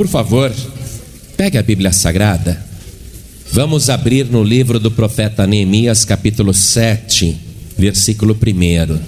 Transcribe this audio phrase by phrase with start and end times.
[0.00, 0.50] Por favor,
[1.36, 2.58] pegue a Bíblia Sagrada.
[3.52, 7.38] Vamos abrir no livro do profeta Neemias, capítulo 7,
[7.76, 8.98] versículo 1.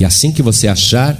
[0.00, 1.16] E assim que você achar,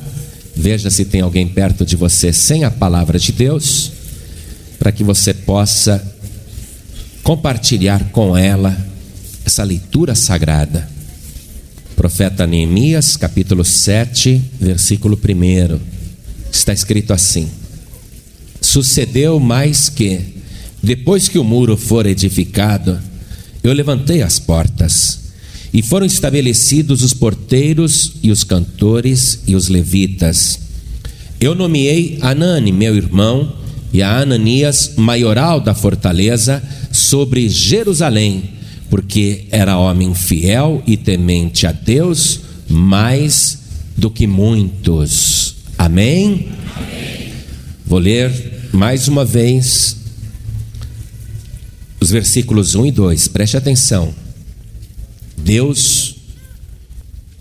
[0.57, 3.93] veja se tem alguém perto de você sem a palavra de Deus,
[4.81, 6.05] para que você possa
[7.23, 8.77] compartilhar com ela
[9.45, 10.91] essa leitura sagrada.
[11.95, 15.79] Profeta Neemias, capítulo 7, versículo 1.
[16.51, 17.49] Está escrito assim:
[18.67, 20.21] Sucedeu mais que,
[20.83, 22.99] depois que o muro for edificado,
[23.63, 25.21] eu levantei as portas,
[25.73, 30.59] e foram estabelecidos os porteiros e os cantores e os levitas.
[31.41, 33.57] Eu nomeei Anani, meu irmão,
[33.93, 36.61] e a Ananias, maioral da fortaleza,
[36.91, 38.51] sobre Jerusalém,
[38.91, 43.59] porque era homem fiel e temente a Deus mais
[43.97, 45.55] do que muitos.
[45.79, 46.49] Amém?
[46.75, 47.33] Amém.
[47.87, 49.97] Vou ler mais uma vez
[51.99, 54.15] os versículos 1 e 2, preste atenção.
[55.35, 56.17] Deus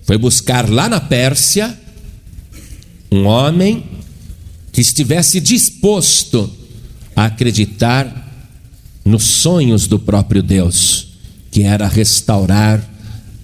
[0.04, 1.78] foi buscar lá na Pérsia
[3.12, 3.84] um homem
[4.72, 6.50] que estivesse disposto
[7.14, 8.32] a acreditar
[9.04, 11.18] nos sonhos do próprio Deus,
[11.52, 12.82] que era restaurar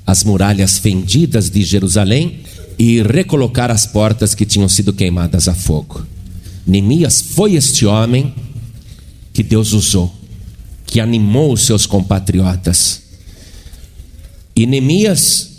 [0.08, 2.39] as muralhas fendidas de Jerusalém
[2.80, 6.05] e recolocar as portas que tinham sido queimadas a fogo.
[6.66, 8.34] Neemias foi este homem
[9.34, 10.14] que Deus usou,
[10.86, 13.02] que animou os seus compatriotas.
[14.56, 15.50] E Neemias,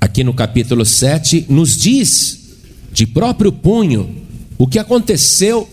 [0.00, 2.38] aqui no capítulo 7, nos diz
[2.92, 4.24] de próprio punho
[4.58, 5.68] o que aconteceu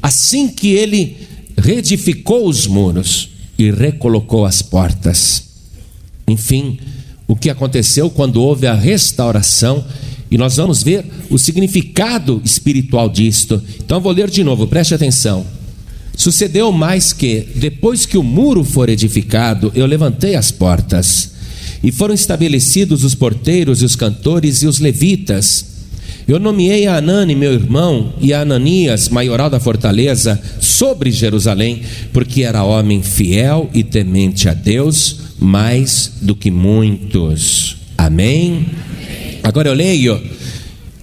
[0.00, 1.16] assim que ele
[1.56, 5.42] reedificou os muros e recolocou as portas.
[6.28, 6.78] Enfim,
[7.26, 9.84] o que aconteceu quando houve a restauração,
[10.30, 13.62] e nós vamos ver o significado espiritual disto.
[13.78, 15.46] Então vou ler de novo, preste atenção.
[16.16, 21.32] Sucedeu mais que, depois que o muro for edificado, eu levantei as portas,
[21.82, 25.78] e foram estabelecidos os porteiros e os cantores e os levitas
[26.28, 31.80] eu nomeei a Anani, meu irmão, e a Ananias, maioral da fortaleza, sobre Jerusalém,
[32.12, 37.78] porque era homem fiel e temente a Deus, mais do que muitos.
[37.96, 38.66] Amém?
[39.48, 40.20] Agora eu leio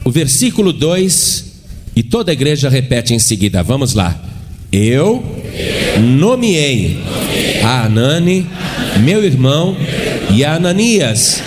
[0.03, 1.45] o versículo 2
[1.95, 3.63] e toda a igreja repete em seguida.
[3.63, 4.15] Vamos lá.
[4.71, 5.25] Eu
[5.99, 6.99] nomeei
[7.63, 8.45] a Anani,
[8.99, 9.75] meu irmão,
[10.29, 11.41] e a Ananias,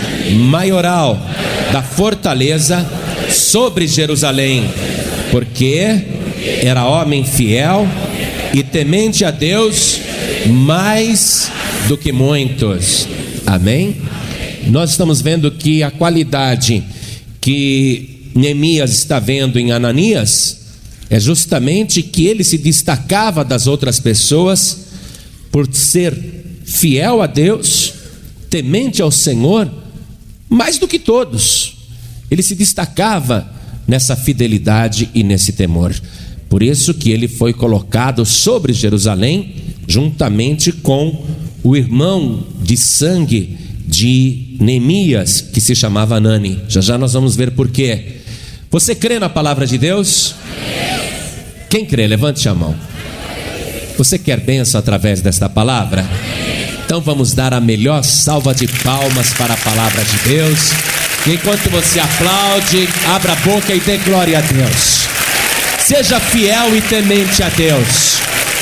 [0.49, 1.17] maioral
[1.71, 2.85] da fortaleza,
[3.29, 4.69] sobre Jerusalém,
[5.31, 6.01] porque
[6.61, 7.87] era homem fiel
[8.53, 10.01] e temente a Deus
[10.47, 11.49] mais
[11.87, 13.07] do que muitos.
[13.45, 13.95] Amém?
[14.67, 16.83] Nós estamos vendo que a qualidade
[17.41, 20.59] que Neemias está vendo em Ananias
[21.09, 24.85] é justamente que ele se destacava das outras pessoas
[25.51, 26.15] por ser
[26.63, 27.93] fiel a Deus,
[28.49, 29.71] temente ao Senhor,
[30.47, 31.77] mais do que todos.
[32.29, 33.51] Ele se destacava
[33.87, 35.95] nessa fidelidade e nesse temor.
[36.47, 39.55] Por isso que ele foi colocado sobre Jerusalém,
[39.87, 41.25] juntamente com
[41.63, 43.57] o irmão de sangue
[43.89, 46.61] de Neemias, que se chamava Anani.
[46.69, 48.17] Já já nós vamos ver por quê.
[48.69, 50.35] Você crê na palavra de Deus?
[51.69, 52.05] Quem crê?
[52.05, 52.75] Levante a mão.
[53.97, 56.07] Você quer bênção através desta palavra?
[56.85, 60.71] Então vamos dar a melhor salva de palmas para a palavra de Deus.
[61.27, 65.07] Enquanto você aplaude, abra a boca e dê glória a Deus.
[65.79, 68.19] Seja fiel e temente a Deus.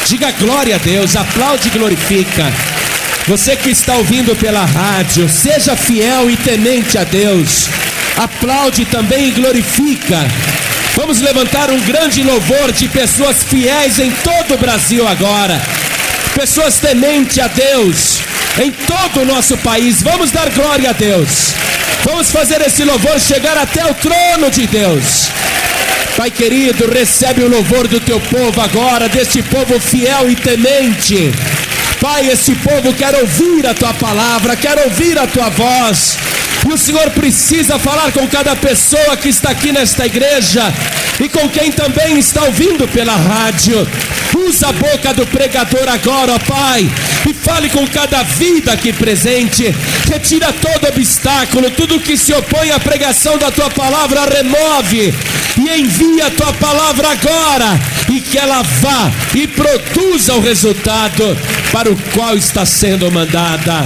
[0.07, 2.76] Diga glória a Deus, aplaude e glorifica.
[3.27, 7.67] Você que está ouvindo pela rádio, seja fiel e temente a Deus.
[8.15, 10.25] Aplaude também e glorifica.
[10.95, 15.61] Vamos levantar um grande louvor de pessoas fiéis em todo o Brasil agora.
[16.35, 18.19] Pessoas temente a Deus
[18.63, 20.01] em todo o nosso país.
[20.01, 21.53] Vamos dar glória a Deus.
[22.05, 25.27] Vamos fazer esse louvor chegar até o trono de Deus.
[26.15, 31.33] Pai querido, recebe o louvor do teu povo agora, deste povo fiel e temente.
[31.99, 36.17] Pai, esse povo quer ouvir a tua palavra, quer ouvir a tua voz.
[36.67, 40.61] E o Senhor precisa falar com cada pessoa que está aqui nesta igreja
[41.19, 43.87] e com quem também está ouvindo pela rádio.
[44.35, 46.89] Usa a boca do pregador agora, ó Pai,
[47.27, 49.73] e fale com cada vida aqui presente.
[50.11, 55.13] Retira todo obstáculo, tudo que se opõe à pregação da tua palavra, remove
[55.57, 57.79] e envia a tua palavra agora
[58.11, 61.37] e que ela vá e produza o resultado
[61.71, 63.85] para o qual está sendo mandada.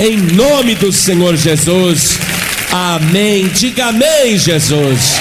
[0.00, 2.18] Em nome do Senhor Jesus.
[2.72, 3.48] Amém.
[3.48, 5.20] Diga amém, Jesus.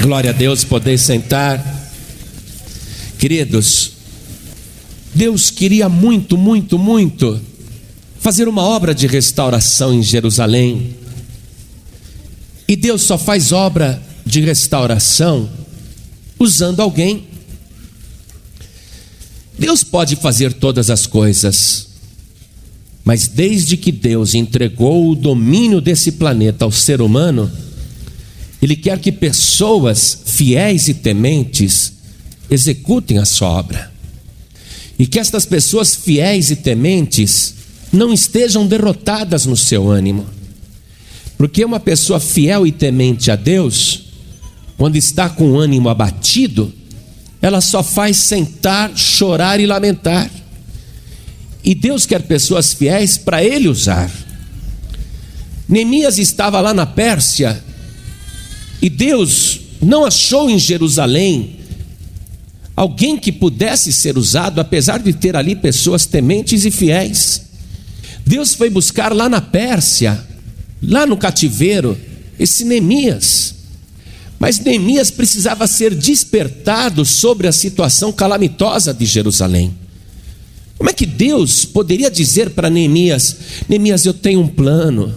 [0.00, 1.64] Glória a Deus, poder sentar.
[3.16, 3.95] Queridos,
[5.16, 7.40] Deus queria muito, muito, muito
[8.20, 10.94] fazer uma obra de restauração em Jerusalém.
[12.68, 15.48] E Deus só faz obra de restauração
[16.38, 17.24] usando alguém.
[19.58, 21.88] Deus pode fazer todas as coisas,
[23.02, 27.50] mas desde que Deus entregou o domínio desse planeta ao ser humano,
[28.60, 31.94] Ele quer que pessoas fiéis e tementes
[32.50, 33.95] executem a sua obra.
[34.98, 37.54] E que estas pessoas fiéis e tementes
[37.92, 40.26] não estejam derrotadas no seu ânimo.
[41.36, 44.04] Porque uma pessoa fiel e temente a Deus,
[44.76, 46.72] quando está com o ânimo abatido,
[47.42, 50.30] ela só faz sentar, chorar e lamentar.
[51.62, 54.10] E Deus quer pessoas fiéis para Ele usar.
[55.68, 57.62] Neemias estava lá na Pérsia
[58.80, 61.56] e Deus não achou em Jerusalém
[62.76, 67.42] alguém que pudesse ser usado, apesar de ter ali pessoas tementes e fiéis.
[68.24, 70.22] Deus foi buscar lá na Pérsia,
[70.82, 71.96] lá no cativeiro,
[72.38, 73.54] esse Neemias.
[74.38, 79.74] Mas Neemias precisava ser despertado sobre a situação calamitosa de Jerusalém.
[80.76, 83.36] Como é que Deus poderia dizer para Neemias:
[83.66, 85.14] Neemias, eu tenho um plano,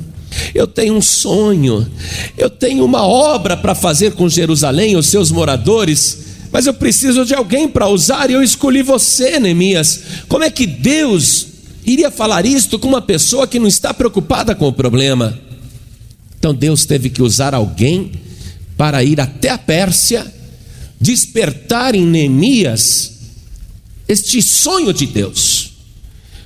[0.55, 1.85] eu tenho um sonho,
[2.37, 7.33] eu tenho uma obra para fazer com Jerusalém, os seus moradores, mas eu preciso de
[7.33, 10.01] alguém para usar e eu escolhi você, Neemias.
[10.27, 11.47] Como é que Deus
[11.85, 15.39] iria falar isto com uma pessoa que não está preocupada com o problema?
[16.37, 18.11] Então Deus teve que usar alguém
[18.77, 20.25] para ir até a Pérsia,
[20.99, 23.11] despertar em Neemias
[24.07, 25.73] este sonho de Deus,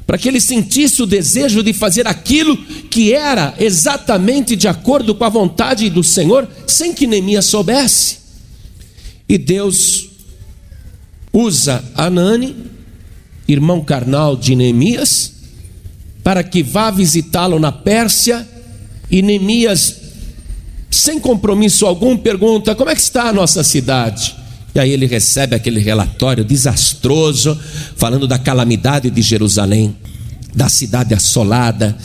[0.06, 5.24] para que ele sentisse o desejo de fazer aquilo que era exatamente de acordo com
[5.24, 8.23] a vontade do Senhor, sem que Neemias soubesse.
[9.34, 10.10] E Deus
[11.34, 12.56] usa Anani,
[13.48, 15.34] irmão carnal de Neemias,
[16.24, 18.48] para que vá visitá-lo na Pérsia,
[19.10, 20.02] e Neemias
[20.92, 24.36] sem compromisso algum, pergunta: como é que está a nossa cidade?
[24.76, 27.60] E aí ele recebe aquele relatório desastroso,
[27.96, 29.98] falando da calamidade de Jerusalém,
[30.54, 31.98] da cidade assolada.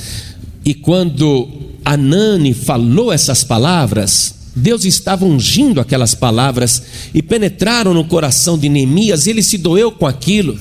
[0.64, 1.46] E quando
[1.84, 6.82] Anani falou essas palavras, Deus estava ungindo aquelas palavras
[7.14, 10.58] e penetraram no coração de Neemias, ele se doeu com aquilo.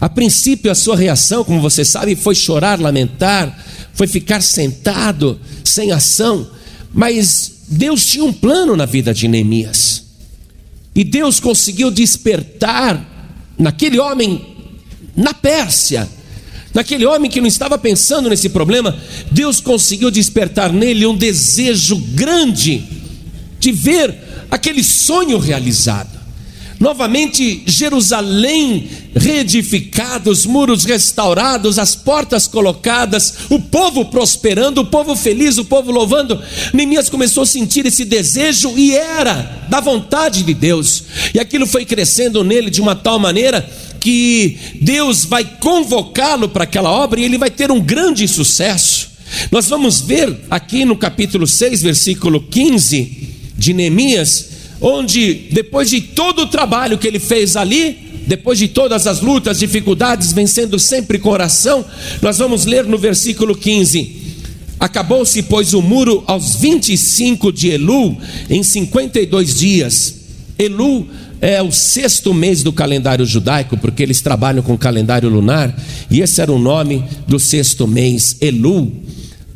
[0.00, 3.64] A princípio, a sua reação, como você sabe, foi chorar, lamentar,
[3.94, 6.46] foi ficar sentado, sem ação.
[6.92, 10.04] Mas Deus tinha um plano na vida de Neemias.
[10.94, 14.54] E Deus conseguiu despertar naquele homem
[15.16, 16.08] na Pérsia,
[16.76, 18.94] naquele homem que não estava pensando nesse problema,
[19.32, 22.84] Deus conseguiu despertar nele um desejo grande
[23.58, 24.14] de ver
[24.50, 26.14] aquele sonho realizado.
[26.78, 35.56] Novamente, Jerusalém reedificada, os muros restaurados, as portas colocadas, o povo prosperando, o povo feliz,
[35.56, 36.38] o povo louvando.
[36.74, 41.86] Neemias começou a sentir esse desejo e era da vontade de Deus, e aquilo foi
[41.86, 43.66] crescendo nele de uma tal maneira
[44.06, 49.10] que Deus vai convocá-lo para aquela obra e ele vai ter um grande sucesso.
[49.50, 54.50] Nós vamos ver aqui no capítulo 6, versículo 15 de Neemias
[54.80, 59.58] onde depois de todo o trabalho que ele fez ali, depois de todas as lutas,
[59.58, 61.84] dificuldades, vencendo sempre com oração,
[62.22, 64.16] nós vamos ler no versículo 15:
[64.78, 68.16] Acabou-se, pois, o muro aos 25 de Elu,
[68.48, 70.14] em 52 dias.
[70.58, 71.08] Elu
[71.40, 75.76] é o sexto mês do calendário judaico, porque eles trabalham com o calendário lunar,
[76.10, 79.06] e esse era o nome do sexto mês, Elu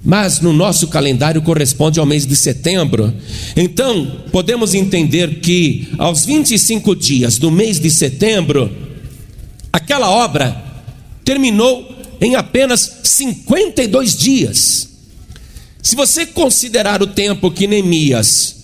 [0.02, 3.12] mas no nosso calendário corresponde ao mês de setembro.
[3.56, 8.70] Então, podemos entender que aos 25 dias do mês de setembro,
[9.72, 10.64] aquela obra
[11.24, 14.88] terminou em apenas 52 dias.
[15.82, 18.56] Se você considerar o tempo que Neemias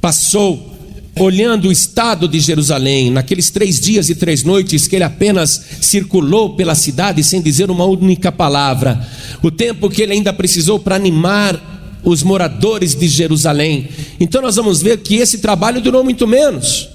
[0.00, 0.75] passou
[1.18, 6.54] olhando o estado de Jerusalém, naqueles três dias e três noites que ele apenas circulou
[6.54, 9.06] pela cidade sem dizer uma única palavra,
[9.42, 13.88] o tempo que ele ainda precisou para animar os moradores de Jerusalém.
[14.20, 16.88] Então nós vamos ver que esse trabalho durou muito menos.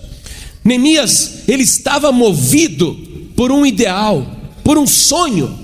[0.63, 2.93] Neemias, ele estava movido
[3.35, 4.25] por um ideal,
[4.63, 5.60] por um sonho.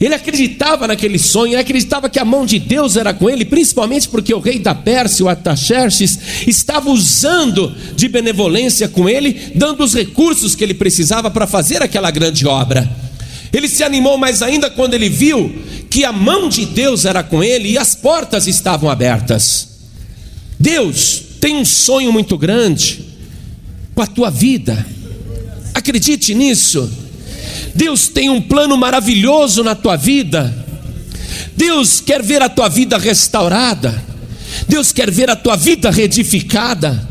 [0.00, 4.08] Ele acreditava naquele sonho, ele acreditava que a mão de Deus era com ele, principalmente
[4.08, 9.94] porque o rei da Pérsia, o Ataxerxes, estava usando de benevolência com ele, dando os
[9.94, 12.88] recursos que ele precisava para fazer aquela grande obra.
[13.52, 15.52] Ele se animou mais ainda quando ele viu
[15.90, 19.68] que a mão de Deus era com ele e as portas estavam abertas.
[20.60, 23.04] Deus tem um sonho muito grande
[23.94, 24.86] com a tua vida
[25.78, 26.90] Acredite nisso.
[27.78, 30.52] Deus tem um plano maravilhoso na tua vida.
[31.56, 34.04] Deus quer ver a tua vida restaurada.
[34.68, 37.07] Deus quer ver a tua vida reedificada.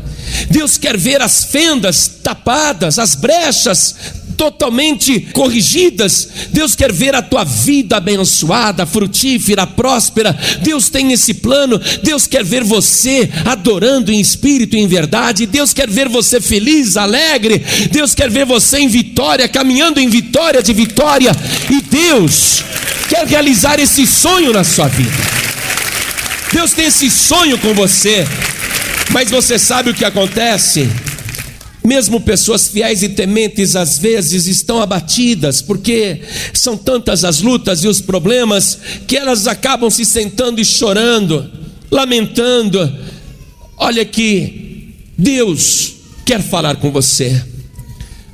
[0.50, 3.94] Deus quer ver as fendas tapadas, as brechas
[4.38, 6.28] totalmente corrigidas.
[6.50, 10.34] Deus quer ver a tua vida abençoada, frutífera, próspera.
[10.62, 11.78] Deus tem esse plano.
[12.02, 15.44] Deus quer ver você adorando em espírito e em verdade.
[15.44, 17.58] Deus quer ver você feliz, alegre.
[17.90, 21.32] Deus quer ver você em vitória, caminhando em vitória de vitória.
[21.68, 22.62] E Deus
[23.08, 25.47] quer realizar esse sonho na sua vida.
[26.52, 28.26] Deus tem esse sonho com você.
[29.10, 30.88] Mas você sabe o que acontece?
[31.84, 36.20] Mesmo pessoas fiéis e tementes às vezes estão abatidas, porque
[36.52, 41.50] são tantas as lutas e os problemas que elas acabam se sentando e chorando,
[41.90, 42.94] lamentando.
[43.76, 45.94] Olha que Deus
[46.26, 47.42] quer falar com você.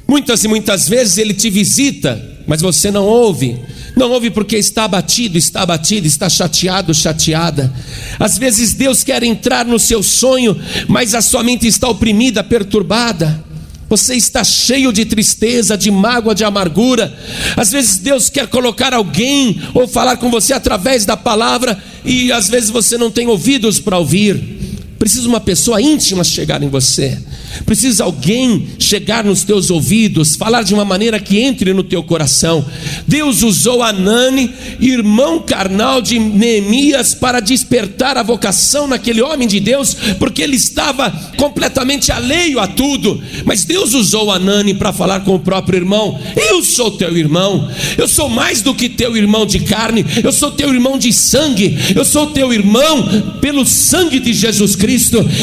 [0.09, 3.59] Muitas e muitas vezes ele te visita, mas você não ouve.
[3.97, 7.73] Não ouve porque está abatido, está abatido, está chateado, chateada.
[8.19, 13.45] Às vezes Deus quer entrar no seu sonho, mas a sua mente está oprimida, perturbada.
[13.89, 17.17] Você está cheio de tristeza, de mágoa, de amargura.
[17.57, 22.49] Às vezes Deus quer colocar alguém ou falar com você através da palavra e às
[22.49, 24.64] vezes você não tem ouvidos para ouvir.
[25.05, 27.19] Precisa uma pessoa íntima chegar em você.
[27.67, 32.65] Precisa alguém chegar nos teus ouvidos, falar de uma maneira que entre no teu coração.
[33.07, 39.95] Deus usou Anani, irmão carnal de Neemias, para despertar a vocação naquele homem de Deus,
[40.19, 43.23] porque ele estava completamente alheio a tudo.
[43.45, 48.09] Mas Deus usou Anani para falar com o próprio irmão: Eu sou teu irmão, eu
[48.09, 52.07] sou mais do que teu irmão de carne, eu sou teu irmão de sangue, eu
[52.07, 54.94] sou teu irmão pelo sangue de Jesus Cristo,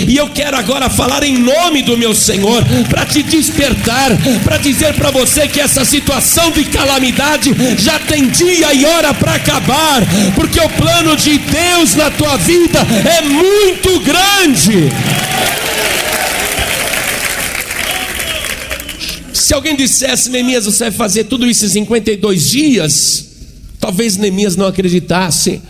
[0.08, 4.12] e eu quero agora falar em nome do meu Senhor, para te despertar,
[4.44, 9.36] para dizer para você que essa situação de calamidade já tem dia e hora para
[9.36, 10.02] acabar,
[10.36, 14.90] porque o plano de Deus na tua vida é muito grande.
[19.34, 23.26] Se alguém dissesse, Neemias, você vai fazer tudo isso em 52 dias,
[23.82, 25.62] talvez Neemias não acreditasse.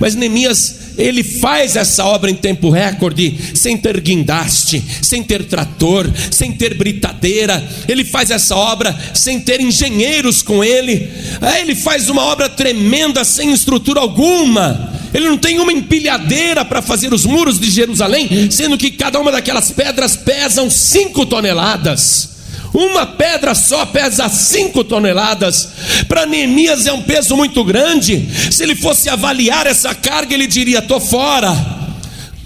[0.00, 6.10] Mas Neemias, ele faz essa obra em tempo recorde, sem ter guindaste, sem ter trator,
[6.30, 7.62] sem ter britadeira.
[7.88, 11.10] Ele faz essa obra sem ter engenheiros com ele.
[11.40, 14.94] Aí ele faz uma obra tremenda sem estrutura alguma.
[15.12, 19.32] Ele não tem uma empilhadeira para fazer os muros de Jerusalém, sendo que cada uma
[19.32, 22.35] daquelas pedras pesam cinco toneladas.
[22.76, 25.70] Uma pedra só pesa 5 toneladas.
[26.06, 28.28] Para Neemias é um peso muito grande.
[28.52, 31.75] Se ele fosse avaliar essa carga, ele diria: estou fora.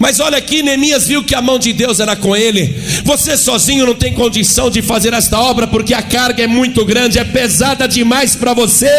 [0.01, 2.75] Mas olha aqui, Neemias viu que a mão de Deus era com ele.
[3.05, 7.19] Você sozinho não tem condição de fazer esta obra porque a carga é muito grande,
[7.19, 8.89] é pesada demais para você.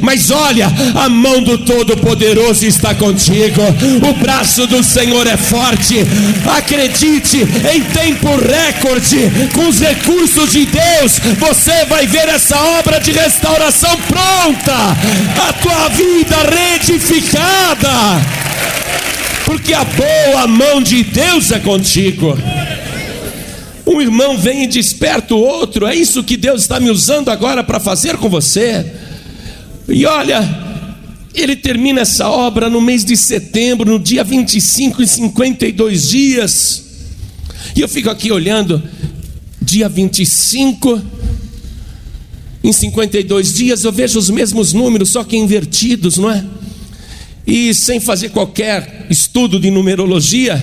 [0.00, 3.62] Mas olha, a mão do Todo-Poderoso está contigo.
[4.08, 5.96] O braço do Senhor é forte.
[6.56, 7.38] Acredite,
[7.74, 13.90] em tempo recorde, com os recursos de Deus, você vai ver essa obra de restauração
[14.06, 14.96] pronta.
[15.48, 18.43] A tua vida reedificada
[19.44, 22.36] porque a boa mão de Deus é contigo.
[23.86, 27.62] Um irmão vem e desperta o outro, é isso que Deus está me usando agora
[27.62, 28.84] para fazer com você.
[29.86, 30.40] E olha,
[31.34, 36.84] ele termina essa obra no mês de setembro, no dia 25 e 52 dias.
[37.76, 38.82] E eu fico aqui olhando,
[39.60, 41.02] dia 25,
[42.62, 46.42] em 52 dias, eu vejo os mesmos números, só que invertidos, não é?
[47.46, 50.60] E sem fazer qualquer estudo de numerologia,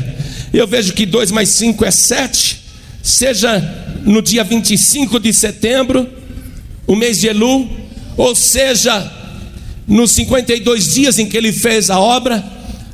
[0.54, 2.60] eu vejo que 2 mais 5 é 7,
[3.04, 3.60] seja
[4.04, 6.08] no dia 25 de setembro,
[6.88, 7.70] o mês de Elu,
[8.18, 9.12] ou seja,
[9.88, 12.44] nos 52 dias em que ele fez a obra,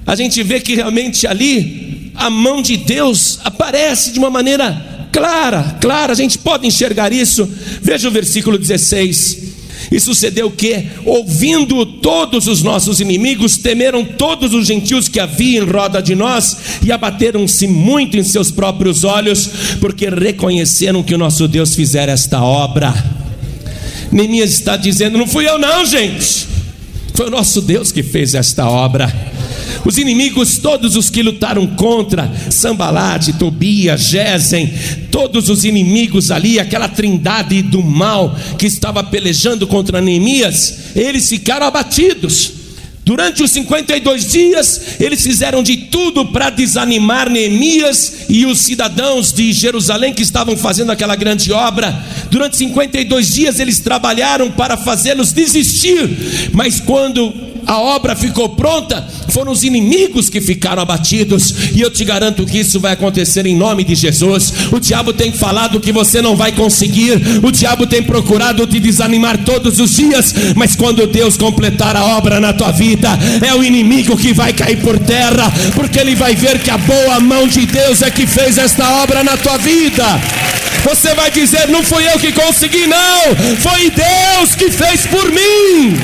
[0.06, 5.78] a gente vê que realmente ali a mão de Deus aparece de uma maneira clara,
[5.80, 7.50] clara, a gente pode enxergar isso.
[7.82, 9.47] Veja o versículo 16.
[9.92, 15.64] E sucedeu que, ouvindo todos os nossos inimigos, temeram todos os gentios que havia em
[15.64, 21.48] roda de nós e abateram-se muito em seus próprios olhos, porque reconheceram que o nosso
[21.48, 22.94] Deus fizera esta obra.
[24.12, 26.48] Neemias está dizendo: Não fui eu, não, gente,
[27.18, 29.12] foi o nosso Deus que fez esta obra.
[29.84, 34.72] Os inimigos, todos os que lutaram contra Sambalate, Tobias, Gesem,
[35.10, 41.66] todos os inimigos ali, aquela trindade do mal que estava pelejando contra Neemias, eles ficaram
[41.66, 42.52] abatidos.
[43.08, 49.54] Durante os 52 dias, eles fizeram de tudo para desanimar Neemias e os cidadãos de
[49.54, 52.06] Jerusalém que estavam fazendo aquela grande obra.
[52.30, 57.34] Durante 52 dias, eles trabalharam para fazê-los desistir, mas quando
[57.68, 62.60] a obra ficou pronta, foram os inimigos que ficaram abatidos, e eu te garanto que
[62.60, 64.54] isso vai acontecer em nome de Jesus.
[64.72, 69.44] O diabo tem falado que você não vai conseguir, o diabo tem procurado te desanimar
[69.44, 73.10] todos os dias, mas quando Deus completar a obra na tua vida,
[73.46, 77.20] é o inimigo que vai cair por terra, porque ele vai ver que a boa
[77.20, 80.06] mão de Deus é que fez esta obra na tua vida.
[80.86, 85.98] Você vai dizer: Não fui eu que consegui, não, foi Deus que fez por mim.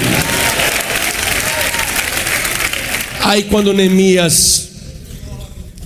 [3.23, 4.69] Aí quando Neemias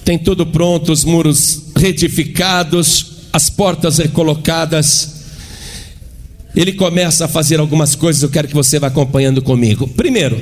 [0.04, 5.18] tem tudo pronto, os muros retificados, as portas recolocadas,
[6.56, 9.88] ele começa a fazer algumas coisas, eu quero que você vá acompanhando comigo.
[9.88, 10.36] Primeiro,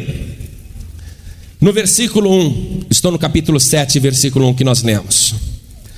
[1.59, 5.35] no versículo 1, estou no capítulo 7, versículo 1 que nós lemos.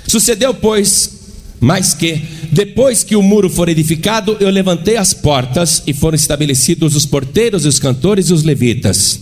[0.07, 1.11] Sucedeu, pois,
[1.59, 6.95] mais que, depois que o muro for edificado, eu levantei as portas e foram estabelecidos
[6.95, 9.19] os porteiros, os cantores e os levitas.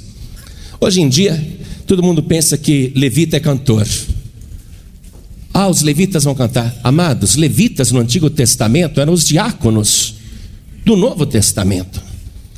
[0.80, 1.55] Hoje em dia,
[1.88, 3.88] Todo mundo pensa que levita é cantor.
[5.54, 6.76] Ah, os levitas vão cantar.
[6.84, 10.16] Amados, levitas no Antigo Testamento eram os diáconos
[10.84, 12.02] do Novo Testamento.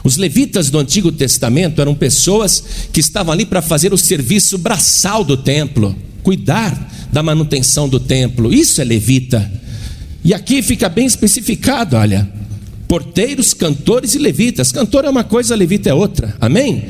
[0.04, 5.24] Os levitas do Antigo Testamento eram pessoas que estavam ali para fazer o serviço braçal
[5.24, 8.54] do templo, cuidar da manutenção do templo.
[8.54, 9.52] Isso é levita.
[10.24, 12.28] E aqui fica bem especificado, olha:
[12.88, 14.72] porteiros, cantores e levitas.
[14.72, 16.36] Cantor é uma coisa, levita é outra.
[16.40, 16.86] Amém?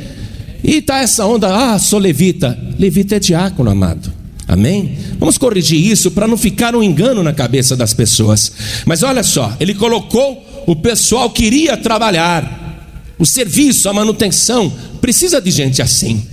[0.64, 2.58] E está essa onda, ah, sou levita.
[2.78, 4.12] Levita é diácono, amado.
[4.48, 4.98] Amém?
[5.20, 8.52] Vamos corrigir isso para não ficar um engano na cabeça das pessoas.
[8.86, 14.72] Mas olha só, ele colocou o pessoal que iria trabalhar, o serviço, a manutenção,
[15.02, 16.26] precisa de gente assim.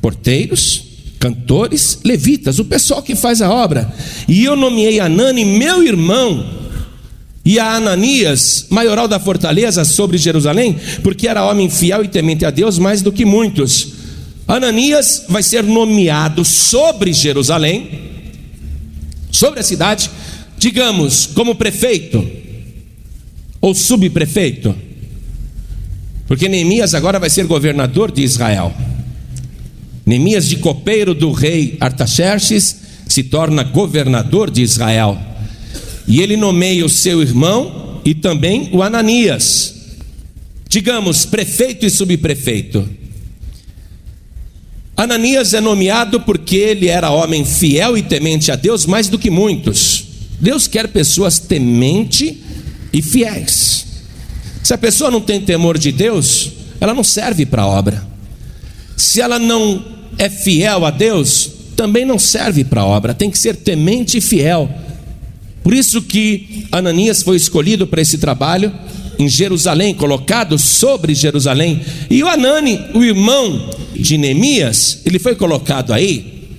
[0.00, 0.84] Porteiros,
[1.18, 3.92] cantores, levitas, o pessoal que faz a obra.
[4.26, 6.67] E eu nomeei Anani, meu irmão,
[7.48, 12.50] e a Ananias, maioral da fortaleza sobre Jerusalém, porque era homem fiel e temente a
[12.50, 13.94] Deus mais do que muitos.
[14.46, 17.88] Ananias vai ser nomeado sobre Jerusalém,
[19.32, 20.10] sobre a cidade,
[20.58, 22.22] digamos, como prefeito
[23.62, 24.74] ou subprefeito,
[26.26, 28.74] porque Neemias agora vai ser governador de Israel.
[30.04, 32.76] Neemias, de copeiro do rei Artaxerxes,
[33.08, 35.18] se torna governador de Israel.
[36.08, 39.74] E ele nomeia o seu irmão e também o Ananias.
[40.68, 42.88] Digamos, prefeito e subprefeito.
[44.96, 49.30] Ananias é nomeado porque ele era homem fiel e temente a Deus mais do que
[49.30, 50.04] muitos.
[50.40, 52.42] Deus quer pessoas temente
[52.92, 53.86] e fiéis.
[54.62, 58.06] Se a pessoa não tem temor de Deus, ela não serve para a obra.
[58.96, 59.84] Se ela não
[60.16, 63.14] é fiel a Deus, também não serve para a obra.
[63.14, 64.68] Tem que ser temente e fiel.
[65.68, 68.72] Por isso que Ananias foi escolhido para esse trabalho
[69.18, 71.82] em Jerusalém, colocado sobre Jerusalém.
[72.08, 76.56] E o Anani, o irmão de Neemias, ele foi colocado aí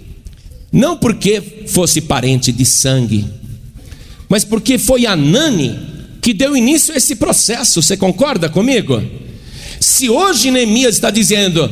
[0.71, 3.25] não porque fosse parente de sangue,
[4.29, 5.79] mas porque foi Anani
[6.21, 7.81] que deu início a esse processo.
[7.81, 9.01] Você concorda comigo?
[9.79, 11.67] Se hoje Neemias está dizendo,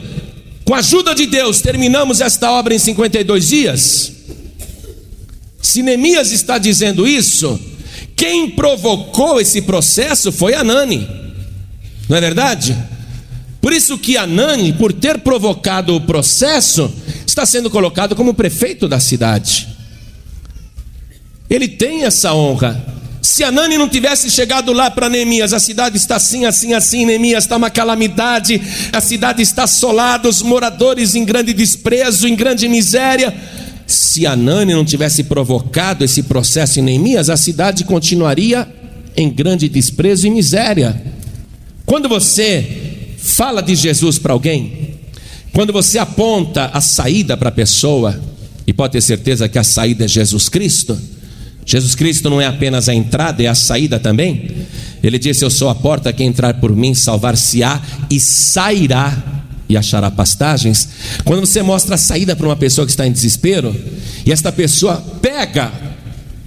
[0.65, 4.17] com a ajuda de Deus, terminamos esta obra em 52 dias,
[5.68, 7.60] se Neemias está dizendo isso,
[8.16, 11.06] quem provocou esse processo foi Anani,
[12.08, 12.74] não é verdade?
[13.60, 16.90] Por isso que Anani, por ter provocado o processo,
[17.26, 19.68] está sendo colocado como prefeito da cidade.
[21.50, 22.96] Ele tem essa honra.
[23.22, 27.44] Se Anani não tivesse chegado lá para Neemias, a cidade está assim, assim, assim, Neemias
[27.44, 28.62] está uma calamidade,
[28.94, 33.36] a cidade está assolada, os moradores em grande desprezo, em grande miséria
[33.88, 38.67] se Anani não tivesse provocado esse processo em Neemias, a cidade continuaria
[39.15, 41.02] em grande desprezo e miséria.
[41.86, 44.95] Quando você fala de Jesus para alguém,
[45.54, 48.21] quando você aponta a saída para a pessoa,
[48.67, 51.00] e pode ter certeza que a saída é Jesus Cristo,
[51.65, 54.52] Jesus Cristo não é apenas a entrada, é a saída também.
[55.02, 60.10] Ele disse: Eu sou a porta, quem entrar por mim salvar-se-á e sairá e achará
[60.10, 60.90] pastagens.
[61.24, 63.76] Quando você mostra a saída para uma pessoa que está em desespero,
[64.26, 65.72] e esta pessoa pega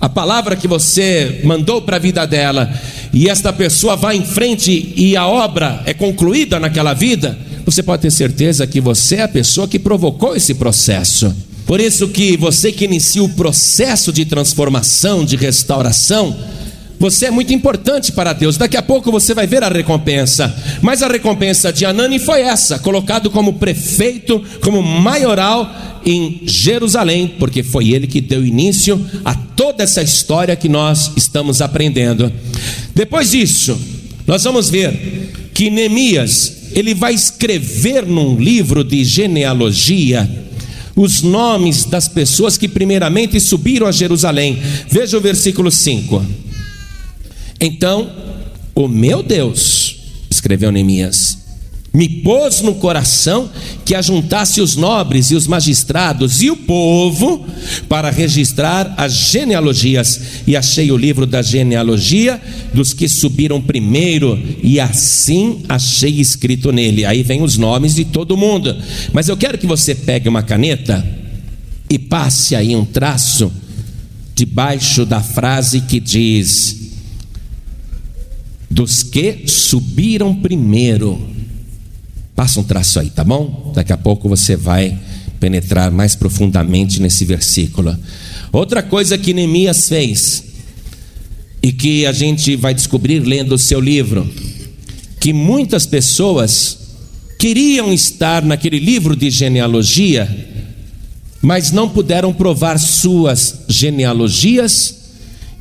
[0.00, 2.72] a palavra que você mandou para a vida dela,
[3.12, 8.02] e esta pessoa vai em frente e a obra é concluída naquela vida, você pode
[8.02, 11.34] ter certeza que você é a pessoa que provocou esse processo.
[11.66, 16.36] Por isso que você que inicia o processo de transformação, de restauração,
[17.00, 18.58] Você é muito importante para Deus.
[18.58, 20.54] Daqui a pouco você vai ver a recompensa.
[20.82, 27.62] Mas a recompensa de Anani foi essa: colocado como prefeito, como maioral em Jerusalém, porque
[27.62, 32.30] foi ele que deu início a toda essa história que nós estamos aprendendo.
[32.94, 33.80] Depois disso,
[34.26, 40.28] nós vamos ver que Neemias ele vai escrever num livro de genealogia
[40.94, 44.58] os nomes das pessoas que primeiramente subiram a Jerusalém.
[44.90, 46.49] Veja o versículo 5.
[47.60, 48.10] Então,
[48.74, 49.96] o meu Deus,
[50.30, 51.40] escreveu Neemias,
[51.92, 53.50] me pôs no coração
[53.84, 57.44] que ajuntasse os nobres e os magistrados e o povo
[57.88, 60.20] para registrar as genealogias.
[60.46, 62.40] E achei o livro da genealogia
[62.72, 67.04] dos que subiram primeiro, e assim achei escrito nele.
[67.04, 68.76] Aí vem os nomes de todo mundo.
[69.12, 71.04] Mas eu quero que você pegue uma caneta
[71.90, 73.52] e passe aí um traço
[74.36, 76.79] debaixo da frase que diz:
[78.70, 81.18] Dos que subiram primeiro
[82.40, 83.70] Passa um traço aí, tá bom?
[83.74, 84.98] Daqui a pouco você vai
[85.38, 87.94] penetrar mais profundamente nesse versículo.
[88.50, 90.44] Outra coisa que Neemias fez,
[91.62, 94.26] e que a gente vai descobrir lendo o seu livro,
[95.20, 96.78] que muitas pessoas
[97.38, 100.26] queriam estar naquele livro de genealogia,
[101.42, 104.99] mas não puderam provar suas genealogias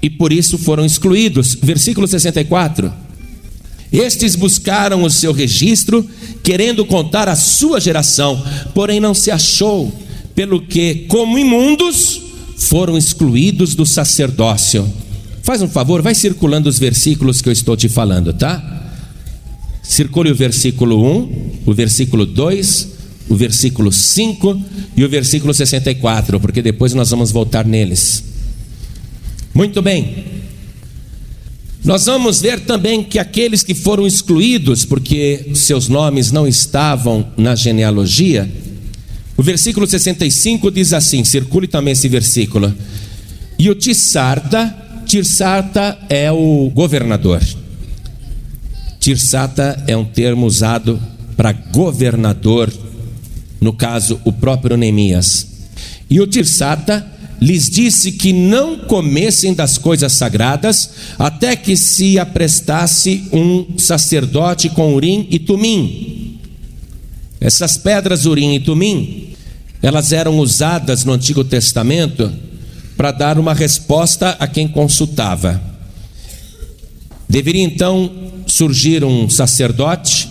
[0.01, 1.55] e por isso foram excluídos.
[1.61, 2.91] Versículo 64.
[3.91, 6.07] Estes buscaram o seu registro,
[6.43, 8.41] querendo contar a sua geração,
[8.73, 9.91] porém não se achou,
[10.35, 12.21] pelo que, como imundos,
[12.55, 14.87] foram excluídos do sacerdócio.
[15.41, 18.91] Faz um favor, vai circulando os versículos que eu estou te falando, tá?
[19.81, 22.87] Circule o versículo 1, o versículo 2,
[23.27, 24.61] o versículo 5
[24.95, 28.23] e o versículo 64, porque depois nós vamos voltar neles.
[29.59, 30.23] Muito bem.
[31.83, 37.55] Nós vamos ver também que aqueles que foram excluídos, porque seus nomes não estavam na
[37.55, 38.49] genealogia,
[39.35, 42.73] o versículo 65 diz assim: circule também esse versículo.
[43.59, 44.73] E o Tissarta,
[45.05, 47.41] Tirsarta é o governador.
[48.97, 50.97] Tirsata é um termo usado
[51.35, 52.71] para governador,
[53.59, 55.47] no caso, o próprio Neemias.
[56.09, 63.23] E o Tirsata lhes disse que não comessem das coisas sagradas, até que se aprestasse
[63.31, 66.39] um sacerdote com urim e tumim.
[67.39, 69.29] Essas pedras urim e tumim,
[69.81, 72.31] elas eram usadas no Antigo Testamento
[72.97, 75.61] para dar uma resposta a quem consultava.
[77.29, 78.11] Deveria então
[78.45, 80.27] surgir um sacerdote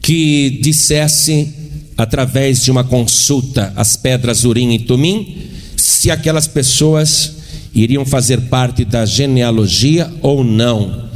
[0.00, 1.52] que dissesse
[1.96, 7.34] através de uma consulta as pedras urim e tumim se aquelas pessoas
[7.74, 11.10] iriam fazer parte da genealogia ou não.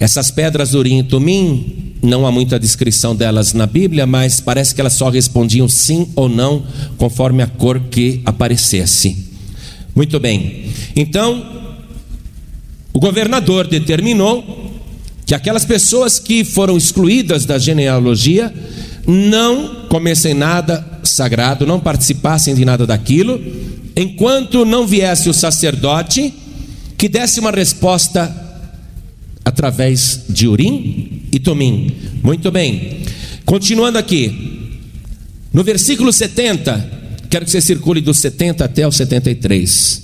[0.00, 4.80] Essas pedras Urim e Tumim, não há muita descrição delas na Bíblia, mas parece que
[4.80, 6.64] elas só respondiam sim ou não,
[6.96, 9.28] conforme a cor que aparecesse.
[9.94, 10.64] Muito bem.
[10.96, 11.44] Então,
[12.90, 14.72] o governador determinou
[15.26, 18.50] que aquelas pessoas que foram excluídas da genealogia
[19.06, 23.40] não comessem nada sagrado, não participassem de nada daquilo,
[23.96, 26.32] enquanto não viesse o sacerdote
[26.96, 28.42] que desse uma resposta
[29.44, 31.94] através de Urim e Tumim.
[32.22, 33.02] Muito bem.
[33.44, 34.70] Continuando aqui.
[35.52, 36.90] No versículo 70,
[37.30, 40.02] quero que você circule do 70 até o 73.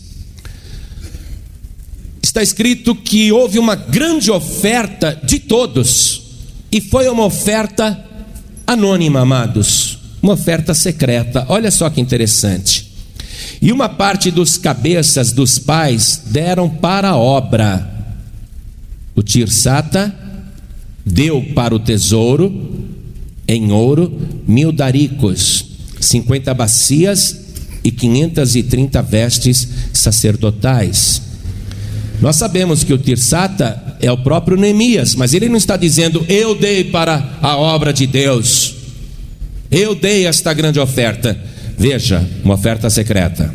[2.23, 6.23] Está escrito que houve uma grande oferta de todos,
[6.71, 8.05] e foi uma oferta
[8.65, 9.90] anônima, amados,
[10.23, 11.45] uma oferta secreta.
[11.49, 12.91] Olha só que interessante.
[13.61, 17.89] E uma parte dos cabeças dos pais deram para a obra.
[19.15, 20.15] O Tirsata
[21.05, 22.89] deu para o tesouro
[23.47, 25.65] em ouro mil daricos,
[26.01, 27.39] cinquenta bacias
[27.83, 31.23] e quinhentas e trinta vestes sacerdotais.
[32.21, 36.55] Nós sabemos que o Tirsata é o próprio Neemias, mas ele não está dizendo eu
[36.55, 38.70] dei para a obra de Deus,
[39.71, 41.39] eu dei esta grande oferta.
[41.79, 43.55] Veja, uma oferta secreta.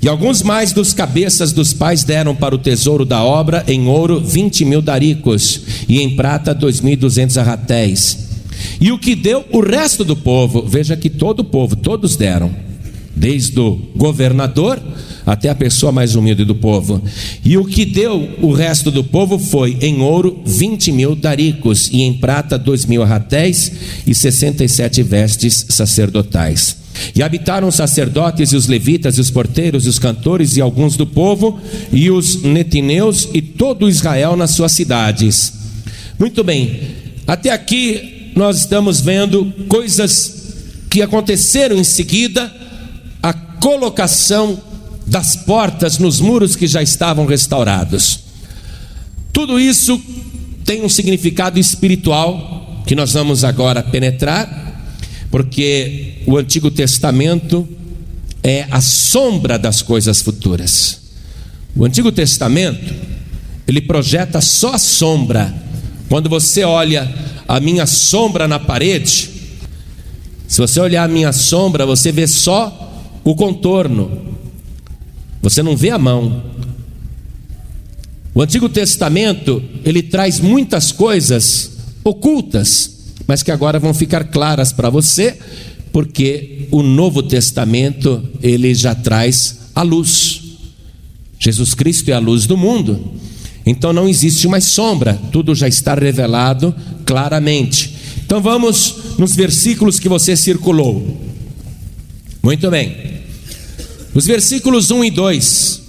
[0.00, 4.20] E alguns mais dos cabeças dos pais deram para o tesouro da obra em ouro
[4.20, 8.28] vinte mil daricos e em prata dois mil e duzentos arratéis.
[8.80, 12.54] E o que deu o resto do povo, veja que todo o povo, todos deram,
[13.18, 14.80] desde o governador
[15.26, 17.02] até a pessoa mais humilde do povo.
[17.44, 22.02] E o que deu o resto do povo foi em ouro vinte mil daricos e
[22.02, 23.72] em prata dois mil arratéis
[24.06, 26.78] e sessenta e sete vestes sacerdotais.
[27.14, 30.96] E habitaram os sacerdotes e os levitas e os porteiros e os cantores e alguns
[30.96, 31.60] do povo
[31.92, 35.52] e os netineus e todo Israel nas suas cidades.
[36.18, 36.80] Muito bem.
[37.26, 40.34] Até aqui nós estamos vendo coisas
[40.88, 42.52] que aconteceram em seguida,
[43.60, 44.60] colocação
[45.06, 48.20] das portas nos muros que já estavam restaurados.
[49.32, 50.00] Tudo isso
[50.64, 54.68] tem um significado espiritual que nós vamos agora penetrar
[55.30, 57.68] porque o Antigo Testamento
[58.42, 61.00] é a sombra das coisas futuras.
[61.76, 62.94] O Antigo Testamento,
[63.66, 65.54] ele projeta só a sombra.
[66.08, 67.12] Quando você olha
[67.46, 69.30] a minha sombra na parede,
[70.46, 72.87] se você olhar a minha sombra, você vê só
[73.30, 74.36] o contorno.
[75.42, 76.42] Você não vê a mão.
[78.34, 84.88] O Antigo Testamento, ele traz muitas coisas ocultas mas que agora vão ficar claras para
[84.88, 85.36] você,
[85.92, 90.40] porque o Novo Testamento ele já traz a luz.
[91.38, 93.12] Jesus Cristo é a luz do mundo.
[93.66, 97.94] Então não existe mais sombra, tudo já está revelado claramente.
[98.24, 101.18] Então vamos nos versículos que você circulou.
[102.42, 103.17] Muito bem.
[104.14, 105.82] Os versículos 1 e 2.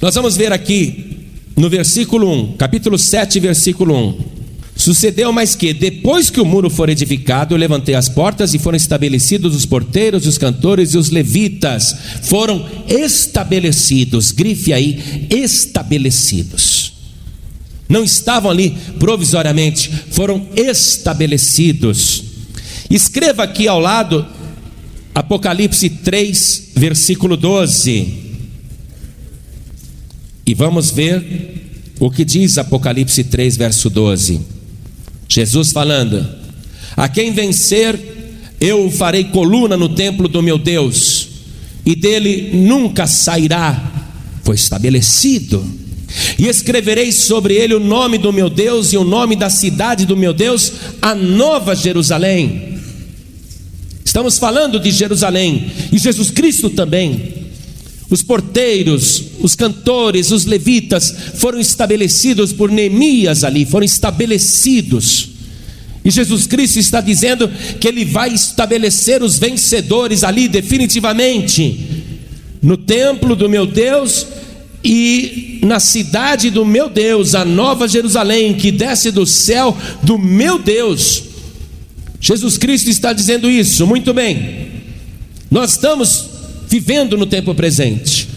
[0.00, 4.38] Nós vamos ver aqui no versículo 1, capítulo 7, versículo 1.
[4.76, 8.76] Sucedeu mais que, depois que o muro for edificado, eu levantei as portas e foram
[8.76, 11.96] estabelecidos os porteiros, os cantores e os levitas.
[12.22, 16.92] Foram estabelecidos, grife aí, estabelecidos.
[17.88, 22.22] Não estavam ali provisoriamente, foram estabelecidos.
[22.88, 24.24] Escreva aqui ao lado,
[25.18, 28.06] Apocalipse 3, versículo 12.
[30.46, 34.40] E vamos ver o que diz Apocalipse 3, verso 12.
[35.28, 36.24] Jesus falando:
[36.96, 37.98] A quem vencer,
[38.60, 41.28] eu farei coluna no templo do meu Deus,
[41.84, 43.90] e dele nunca sairá.
[44.44, 45.66] Foi estabelecido.
[46.38, 50.16] E escreverei sobre ele o nome do meu Deus e o nome da cidade do
[50.16, 52.77] meu Deus, a nova Jerusalém.
[54.18, 57.34] Estamos falando de Jerusalém e Jesus Cristo também.
[58.10, 65.28] Os porteiros, os cantores, os levitas foram estabelecidos por Neemias ali, foram estabelecidos.
[66.04, 72.02] E Jesus Cristo está dizendo que Ele vai estabelecer os vencedores ali definitivamente,
[72.60, 74.26] no templo do meu Deus
[74.82, 80.58] e na cidade do meu Deus, a nova Jerusalém que desce do céu do meu
[80.58, 81.27] Deus.
[82.20, 84.68] Jesus Cristo está dizendo isso, muito bem.
[85.50, 86.28] Nós estamos
[86.68, 88.28] vivendo no tempo presente,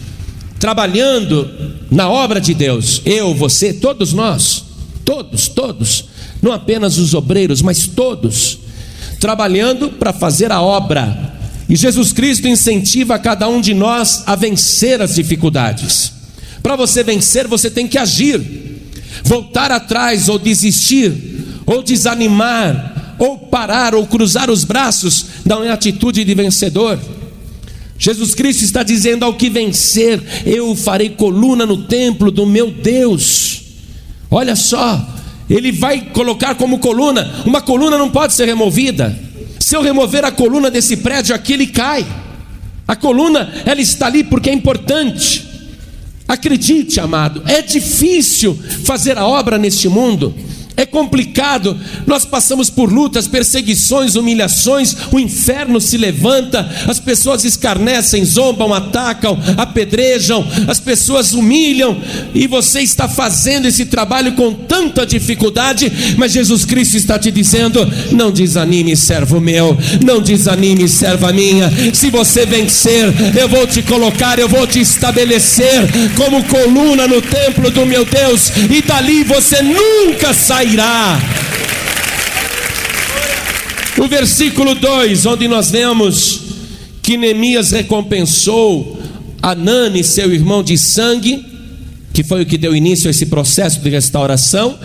[0.60, 1.50] trabalhando
[1.90, 4.64] na obra de Deus, eu, você, todos nós,
[5.04, 6.06] todos, todos,
[6.42, 8.60] não apenas os obreiros, mas todos,
[9.20, 11.36] trabalhando para fazer a obra.
[11.68, 16.12] E Jesus Cristo incentiva cada um de nós a vencer as dificuldades.
[16.62, 18.42] Para você vencer, você tem que agir.
[19.24, 21.14] Voltar atrás ou desistir,
[21.66, 22.91] ou desanimar,
[23.22, 27.00] ou parar, ou cruzar os braços, não é atitude de vencedor.
[27.96, 33.62] Jesus Cristo está dizendo: ao que vencer, eu farei coluna no templo do meu Deus.
[34.32, 35.08] Olha só,
[35.48, 39.16] ele vai colocar como coluna, uma coluna não pode ser removida.
[39.60, 42.04] Se eu remover a coluna desse prédio aqui, ele cai.
[42.88, 45.48] A coluna, ela está ali porque é importante.
[46.28, 50.34] Acredite, amado, é difícil fazer a obra neste mundo
[50.82, 51.80] é complicado.
[52.08, 59.38] Nós passamos por lutas, perseguições, humilhações, o inferno se levanta, as pessoas escarnecem, zombam, atacam,
[59.58, 62.02] apedrejam, as pessoas humilham,
[62.34, 67.88] e você está fazendo esse trabalho com tanta dificuldade, mas Jesus Cristo está te dizendo:
[68.12, 71.72] não desanime, servo meu, não desanime, serva minha.
[71.94, 75.82] Se você vencer, eu vou te colocar, eu vou te estabelecer
[76.16, 80.71] como coluna no templo do meu Deus, e dali você nunca sairá
[83.98, 86.42] O versículo 2, onde nós vemos
[87.02, 89.02] que Neemias recompensou
[89.42, 91.46] Anani, seu irmão de sangue,
[92.14, 94.78] que foi o que deu início a esse processo de restauração,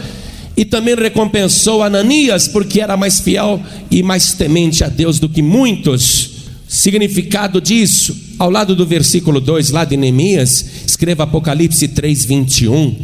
[0.57, 5.43] e também recompensou Ananias, porque era mais fiel e mais temente a Deus do que
[5.43, 6.31] muitos.
[6.67, 12.97] Significado disso, ao lado do versículo 2, lá de Neemias, escreva Apocalipse 3, 21.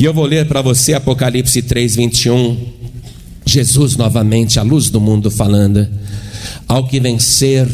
[0.00, 2.56] E eu vou ler para você Apocalipse 3, 21.
[3.44, 5.86] Jesus novamente, a luz do mundo, falando:
[6.66, 7.68] Ao que vencer,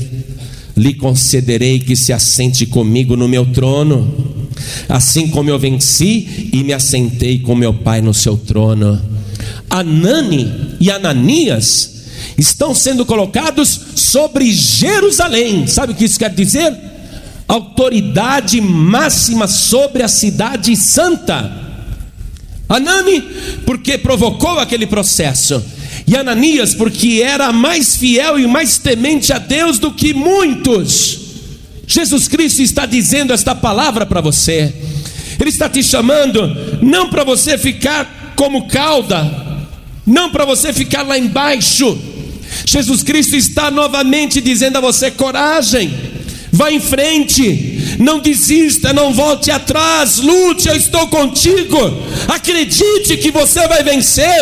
[0.77, 4.13] lhe concederei que se assente comigo no meu trono,
[4.89, 9.01] assim como eu venci e me assentei com meu Pai no seu trono.
[9.71, 15.69] Anani e Ananias estão sendo colocados sobre Jerusalém.
[15.69, 16.77] Sabe o que isso quer dizer?
[17.47, 21.66] Autoridade máxima sobre a cidade santa.
[22.69, 23.23] Anani,
[23.65, 25.63] porque provocou aquele processo,
[26.07, 31.21] e Ananias, porque era mais fiel e mais temente a Deus do que muitos.
[31.87, 34.75] Jesus Cristo está dizendo esta palavra para você,
[35.39, 39.47] Ele está te chamando, não para você ficar como cauda,
[40.05, 41.97] não para você ficar lá embaixo.
[42.65, 45.93] Jesus Cristo está novamente dizendo a você: coragem,
[46.53, 51.79] vá em frente, não desista, não volte atrás, lute, eu estou contigo.
[52.29, 54.41] Acredite que você vai vencer,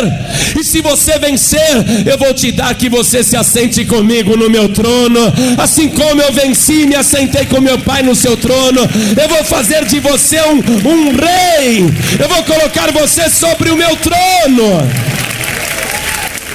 [0.59, 4.69] e se você vencer, eu vou te dar que você se assente comigo no meu
[4.69, 8.81] trono, assim como eu venci, me assentei com meu Pai no seu trono.
[9.21, 11.81] Eu vou fazer de você um, um rei,
[12.19, 14.89] eu vou colocar você sobre o meu trono.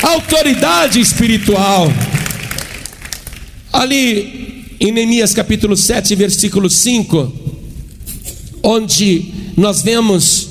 [0.03, 1.93] Autoridade espiritual.
[3.73, 7.31] Ali em Neemias capítulo 7, versículo 5,
[8.63, 10.49] onde nós vemos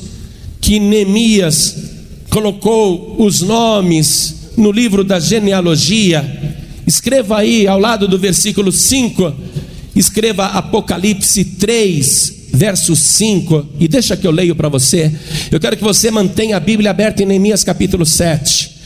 [0.62, 1.76] que Neemias
[2.30, 6.24] colocou os nomes no livro da genealogia.
[6.86, 9.34] Escreva aí ao lado do versículo 5,
[9.96, 15.12] escreva Apocalipse 3, verso 5, e deixa que eu leio para você.
[15.50, 18.78] Eu quero que você mantenha a Bíblia aberta em Neemias capítulo 7.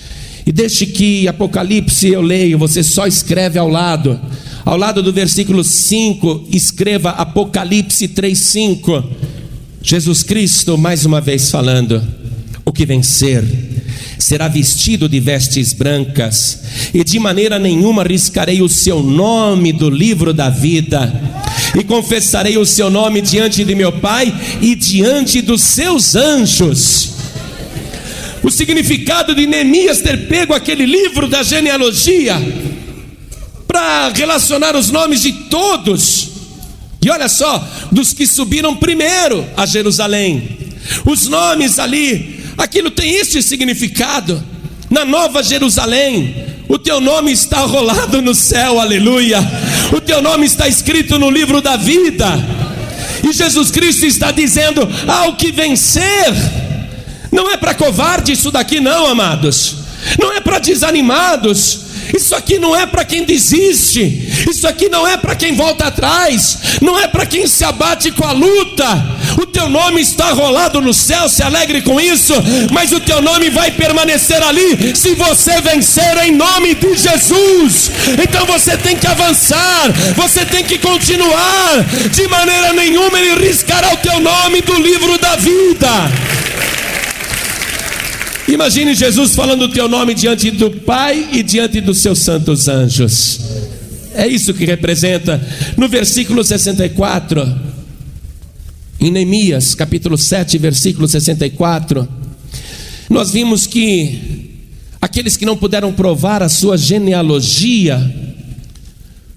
[0.45, 4.19] E deixe que Apocalipse eu leio, você só escreve ao lado.
[4.65, 9.03] Ao lado do versículo 5, escreva Apocalipse 3:5.
[9.81, 12.01] Jesus Cristo mais uma vez falando:
[12.63, 13.43] o que vencer
[14.17, 16.61] será vestido de vestes brancas,
[16.93, 21.11] e de maneira nenhuma riscarei o seu nome do livro da vida,
[21.77, 27.11] e confessarei o seu nome diante de meu Pai e diante dos seus anjos.
[28.41, 32.72] O significado de Neemias ter pego aquele livro da genealogia
[33.73, 36.29] para relacionar os nomes de todos.
[37.01, 40.57] E olha só, dos que subiram primeiro a Jerusalém.
[41.03, 44.41] Os nomes ali, aquilo tem este significado.
[44.91, 46.35] Na Nova Jerusalém,
[46.69, 49.39] o teu nome está rolado no céu, aleluia.
[49.91, 52.27] O teu nome está escrito no livro da vida.
[53.27, 56.31] E Jesus Cristo está dizendo: ao que vencer,
[57.31, 59.77] não é para covarde isso daqui, não, amados.
[60.19, 61.82] Não é para desanimados,
[62.13, 66.59] isso aqui não é para quem desiste, isso aqui não é para quem volta atrás,
[66.79, 68.85] não é para quem se abate com a luta.
[69.41, 72.33] O teu nome está rolado no céu, se alegre com isso,
[72.71, 77.91] mas o teu nome vai permanecer ali se você vencer em nome de Jesus.
[78.21, 83.97] Então você tem que avançar, você tem que continuar, de maneira nenhuma ele riscará o
[83.97, 85.89] teu nome do livro da vida.
[88.47, 93.39] Imagine Jesus falando o teu nome diante do Pai e diante dos seus santos anjos.
[94.13, 95.41] É isso que representa
[95.77, 97.59] no versículo 64,
[98.99, 102.07] em Neemias, capítulo 7, versículo 64.
[103.09, 104.51] Nós vimos que
[105.01, 107.99] aqueles que não puderam provar a sua genealogia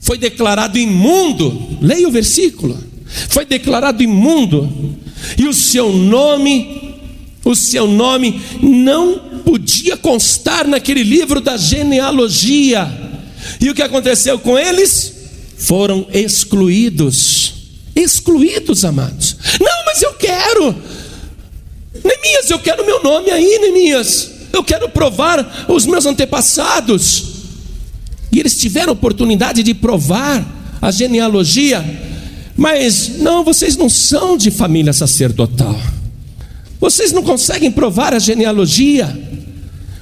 [0.01, 1.79] foi declarado imundo.
[1.81, 2.77] Leia o versículo.
[3.29, 4.97] Foi declarado imundo
[5.39, 6.76] e o seu nome
[7.47, 12.91] o seu nome não podia constar naquele livro da genealogia.
[13.61, 15.15] E o que aconteceu com eles?
[15.57, 17.55] Foram excluídos.
[17.95, 19.37] Excluídos, amados.
[19.61, 20.75] Não, mas eu quero.
[22.05, 24.31] Neemias, eu quero meu nome aí, Neemias.
[24.53, 27.37] Eu quero provar os meus antepassados.
[28.33, 30.45] E eles tiveram oportunidade de provar
[30.83, 31.83] a genealogia,
[32.57, 35.81] mas não, vocês não são de família sacerdotal.
[36.81, 39.17] Vocês não conseguem provar a genealogia.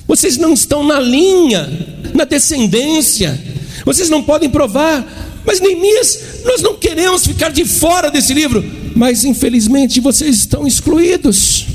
[0.07, 1.69] Vocês não estão na linha,
[2.15, 3.41] na descendência.
[3.85, 5.05] Vocês não podem provar.
[5.47, 8.65] Mas Neemias, nós não queremos ficar de fora desse livro.
[8.95, 11.67] Mas infelizmente vocês estão excluídos.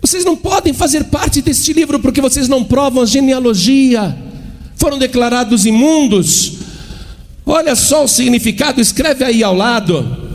[0.00, 4.16] Vocês não podem fazer parte deste livro porque vocês não provam a genealogia.
[4.76, 6.54] Foram declarados imundos.
[7.44, 10.29] Olha só o significado, escreve aí ao lado.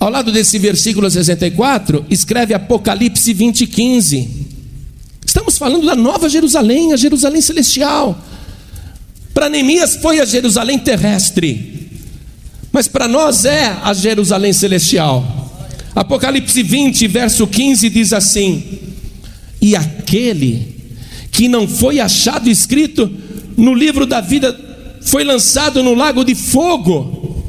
[0.00, 4.46] Ao lado desse versículo 64, escreve Apocalipse 20, 15.
[5.26, 8.16] Estamos falando da nova Jerusalém, a Jerusalém celestial.
[9.34, 11.90] Para Neemias foi a Jerusalém terrestre,
[12.72, 15.48] mas para nós é a Jerusalém celestial.
[15.94, 18.62] Apocalipse 20, verso 15 diz assim:
[19.60, 20.76] E aquele
[21.32, 23.10] que não foi achado escrito
[23.56, 24.56] no livro da vida
[25.00, 27.44] foi lançado no lago de fogo.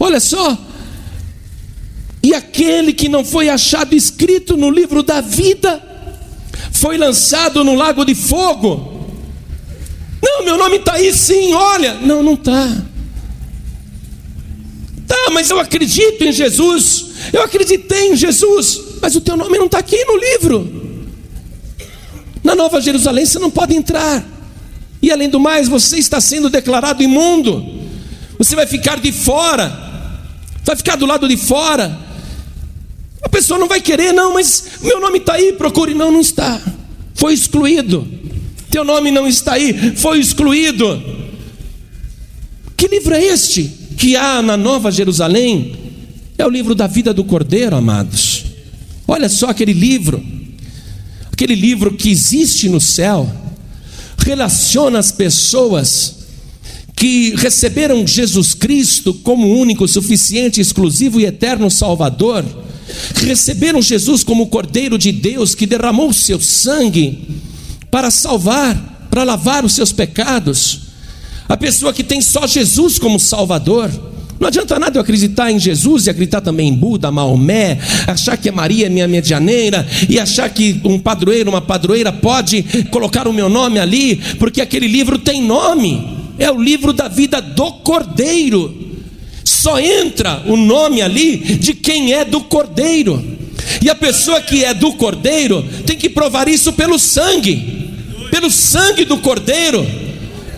[0.00, 0.58] Olha só,
[2.24, 5.78] e aquele que não foi achado escrito no livro da vida
[6.72, 9.12] foi lançado no lago de fogo.
[10.22, 11.92] Não, meu nome está aí sim, olha.
[12.00, 12.82] Não, não está.
[15.06, 17.08] Tá, mas eu acredito em Jesus.
[17.30, 18.80] Eu acreditei em Jesus.
[19.02, 21.06] Mas o teu nome não está aqui no livro.
[22.42, 24.24] Na Nova Jerusalém você não pode entrar.
[25.02, 27.62] E além do mais, você está sendo declarado imundo.
[28.38, 29.70] Você vai ficar de fora.
[30.64, 32.13] Vai ficar do lado de fora.
[33.24, 35.94] A pessoa não vai querer, não, mas meu nome está aí, procure.
[35.94, 36.60] Não, não está.
[37.14, 38.06] Foi excluído.
[38.70, 41.02] Teu nome não está aí, foi excluído.
[42.76, 45.76] Que livro é este que há na Nova Jerusalém?
[46.36, 48.44] É o livro da vida do Cordeiro, amados.
[49.06, 50.22] Olha só aquele livro,
[51.32, 53.32] aquele livro que existe no céu,
[54.18, 56.16] relaciona as pessoas
[56.96, 62.44] que receberam Jesus Cristo como único, suficiente, exclusivo e eterno Salvador
[63.16, 67.26] receberam Jesus como Cordeiro de Deus que derramou o seu sangue
[67.90, 70.80] para salvar, para lavar os seus pecados.
[71.48, 73.90] A pessoa que tem só Jesus como Salvador.
[74.40, 78.48] Não adianta nada eu acreditar em Jesus e acreditar também em Buda, Maomé, achar que
[78.48, 83.32] a Maria é minha medianeira e achar que um padroeiro, uma padroeira pode colocar o
[83.32, 86.18] meu nome ali, porque aquele livro tem nome.
[86.38, 88.93] É o livro da vida do Cordeiro.
[89.64, 93.24] Só entra o nome ali de quem é do cordeiro.
[93.80, 97.88] E a pessoa que é do cordeiro tem que provar isso pelo sangue,
[98.30, 99.82] pelo sangue do cordeiro.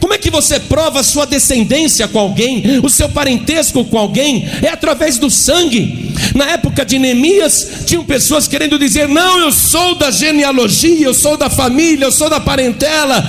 [0.07, 4.49] Como é que você prova sua descendência com alguém, o seu parentesco com alguém?
[4.63, 6.15] É através do sangue.
[6.33, 11.37] Na época de Neemias, tinham pessoas querendo dizer: Não, eu sou da genealogia, eu sou
[11.37, 13.21] da família, eu sou da parentela.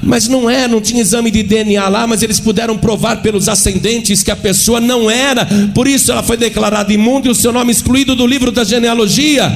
[0.00, 4.22] Mas não é, não tinha exame de DNA lá, mas eles puderam provar pelos ascendentes
[4.22, 7.72] que a pessoa não era, por isso ela foi declarada imunda e o seu nome
[7.72, 9.52] excluído do livro da genealogia.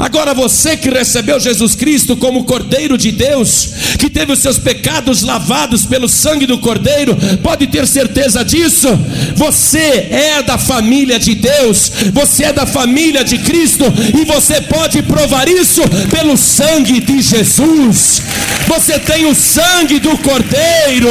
[0.00, 5.20] Agora você que recebeu Jesus Cristo como Cordeiro de Deus, que teve os seus pecados
[5.20, 8.88] lavados pelo sangue do Cordeiro, pode ter certeza disso.
[9.36, 9.78] Você
[10.10, 13.84] é da família de Deus, você é da família de Cristo
[14.18, 18.22] e você pode provar isso pelo sangue de Jesus.
[18.68, 21.10] Você tem o sangue do Cordeiro,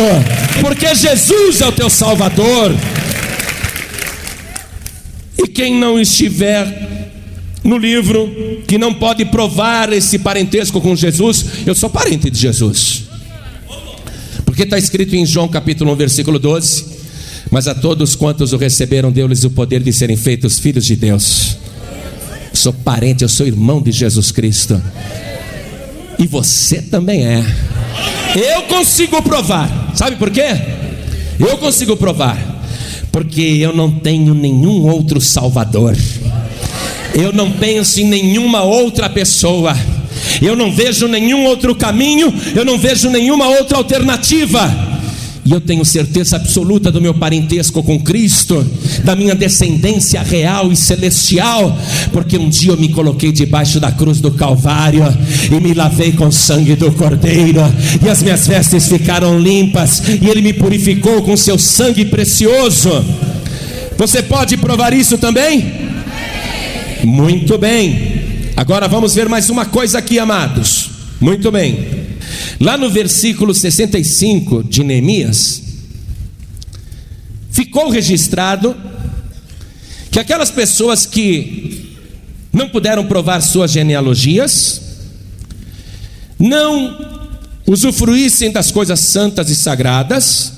[0.61, 2.75] porque Jesus é o teu Salvador.
[5.37, 6.88] E quem não estiver
[7.69, 13.03] no livro que não pode provar esse parentesco com Jesus, eu sou parente de Jesus.
[14.43, 16.85] Porque está escrito em João capítulo 1, versículo 12:
[17.51, 21.57] Mas a todos quantos o receberam, deu-lhes o poder de serem feitos filhos de Deus.
[22.51, 24.81] sou parente, eu sou irmão de Jesus Cristo.
[26.17, 27.45] E você também é.
[28.35, 29.93] Eu consigo provar.
[29.95, 30.47] Sabe por quê?
[31.39, 32.37] Eu consigo provar.
[33.11, 35.95] Porque eu não tenho nenhum outro Salvador.
[37.13, 39.75] Eu não penso em nenhuma outra pessoa.
[40.41, 44.89] Eu não vejo nenhum outro caminho, eu não vejo nenhuma outra alternativa.
[45.45, 48.63] E eu tenho certeza absoluta do meu parentesco com Cristo,
[49.03, 51.75] da minha descendência real e celestial,
[52.11, 55.03] porque um dia eu me coloquei debaixo da cruz do Calvário
[55.49, 57.61] e me lavei com o sangue do Cordeiro,
[58.05, 63.03] e as minhas vestes ficaram limpas, e Ele me purificou com seu sangue precioso.
[63.97, 65.89] Você pode provar isso também?
[67.03, 68.51] Muito bem.
[68.57, 70.89] Agora vamos ver mais uma coisa aqui, amados.
[71.21, 72.07] Muito bem.
[72.59, 75.63] Lá no versículo 65 de Neemias,
[77.51, 78.75] ficou registrado
[80.11, 81.97] que aquelas pessoas que
[82.51, 84.81] não puderam provar suas genealogias,
[86.37, 86.97] não
[87.65, 90.51] usufruíssem das coisas santas e sagradas,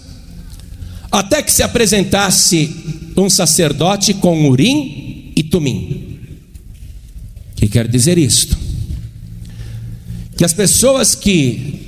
[1.11, 2.75] até que se apresentasse
[3.15, 6.10] um sacerdote com urim e tumim
[7.61, 8.57] que quer dizer isto?
[10.35, 11.79] Que as pessoas que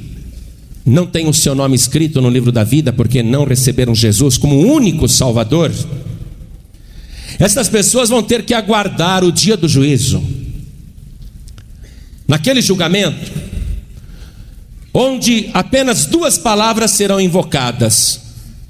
[0.86, 4.56] não têm o seu nome escrito no livro da vida porque não receberam Jesus como
[4.56, 5.72] único Salvador,
[7.40, 10.24] essas pessoas vão ter que aguardar o dia do juízo.
[12.28, 13.32] Naquele julgamento,
[14.94, 18.22] onde apenas duas palavras serão invocadas: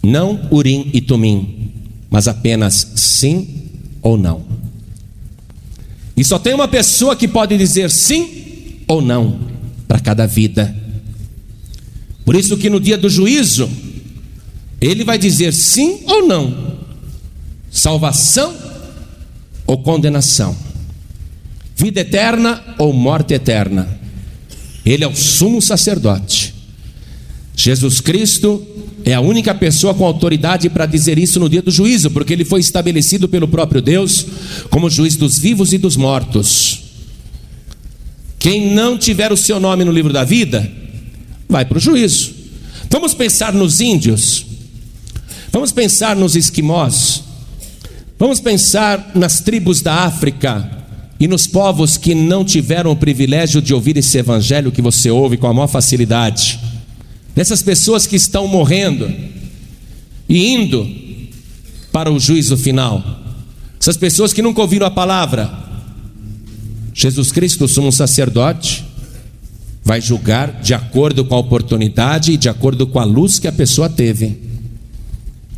[0.01, 1.73] não Urim e Tumim,
[2.09, 3.65] mas apenas sim
[4.01, 4.62] ou não.
[6.15, 9.39] E só tem uma pessoa que pode dizer sim ou não
[9.87, 10.75] para cada vida.
[12.23, 13.69] Por isso que no dia do juízo,
[14.79, 16.77] ele vai dizer sim ou não.
[17.71, 18.55] Salvação
[19.65, 20.55] ou condenação.
[21.75, 23.99] Vida eterna ou morte eterna.
[24.85, 26.52] Ele é o sumo sacerdote.
[27.63, 28.61] Jesus Cristo
[29.05, 32.43] é a única pessoa com autoridade para dizer isso no dia do juízo, porque ele
[32.43, 34.25] foi estabelecido pelo próprio Deus
[34.69, 36.81] como juiz dos vivos e dos mortos.
[38.37, 40.69] Quem não tiver o seu nome no livro da vida,
[41.47, 42.33] vai para o juízo.
[42.89, 44.45] Vamos pensar nos índios,
[45.49, 47.23] vamos pensar nos esquimós,
[48.19, 50.69] vamos pensar nas tribos da África
[51.17, 55.37] e nos povos que não tiveram o privilégio de ouvir esse evangelho que você ouve
[55.37, 56.59] com a maior facilidade,
[57.35, 59.11] nessas pessoas que estão morrendo
[60.27, 60.87] e indo
[61.91, 63.03] para o juízo final,
[63.79, 65.51] essas pessoas que nunca ouviram a palavra,
[66.93, 68.85] Jesus Cristo, sumo sacerdote,
[69.83, 73.51] vai julgar de acordo com a oportunidade e de acordo com a luz que a
[73.51, 74.37] pessoa teve.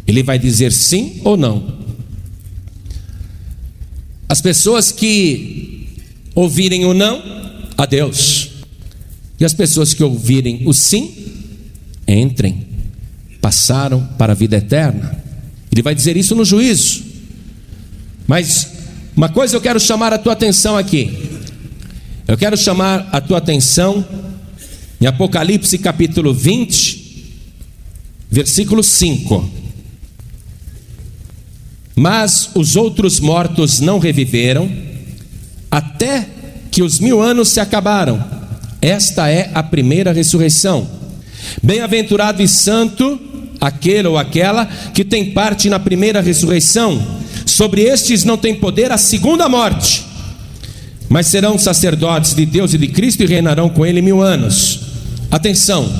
[0.08, 1.86] Ele vai dizer sim ou não.
[4.28, 5.88] As pessoas que
[6.34, 7.22] ouvirem o não,
[7.78, 8.50] a Deus.
[9.40, 11.14] E as pessoas que ouvirem o sim,
[12.08, 12.68] entrem,
[13.42, 15.24] passaram para a vida eterna.
[15.72, 17.04] Ele vai dizer isso no juízo.
[18.28, 18.68] Mas
[19.16, 21.40] uma coisa eu quero chamar a tua atenção aqui.
[22.28, 24.06] Eu quero chamar a tua atenção
[25.00, 27.36] em Apocalipse capítulo 20,
[28.30, 29.50] versículo 5.
[31.96, 34.70] Mas os outros mortos não reviveram,
[35.70, 36.28] até
[36.72, 38.24] que os mil anos se acabaram.
[38.82, 40.90] Esta é a primeira ressurreição.
[41.62, 43.20] Bem-aventurado e santo
[43.60, 47.02] aquele ou aquela que tem parte na primeira ressurreição.
[47.46, 50.06] Sobre estes não tem poder a segunda morte
[51.10, 54.82] mas serão sacerdotes de Deus e de Cristo e reinarão com Ele mil anos.
[55.32, 55.92] Atenção,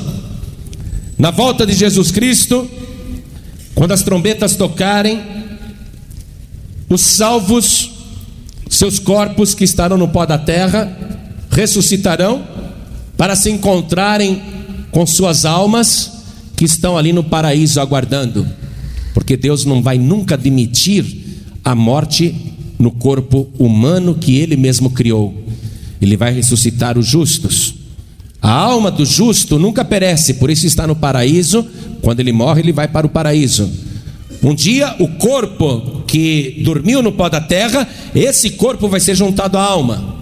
[1.18, 2.68] na volta de Jesus Cristo,
[3.74, 5.22] quando as trombetas tocarem,
[6.88, 7.90] os salvos,
[8.68, 10.96] seus corpos que estarão no pó da terra,
[11.50, 12.46] ressuscitarão
[13.16, 14.42] para se encontrarem
[14.96, 16.10] com suas almas
[16.56, 18.48] que estão ali no paraíso aguardando,
[19.12, 21.04] porque Deus não vai nunca admitir
[21.62, 22.34] a morte
[22.78, 25.34] no corpo humano que ele mesmo criou.
[26.00, 27.74] Ele vai ressuscitar os justos.
[28.40, 31.66] A alma do justo nunca perece, por isso está no paraíso.
[32.00, 33.70] Quando ele morre, ele vai para o paraíso.
[34.42, 39.58] Um dia, o corpo que dormiu no pó da terra, esse corpo vai ser juntado
[39.58, 40.16] à alma.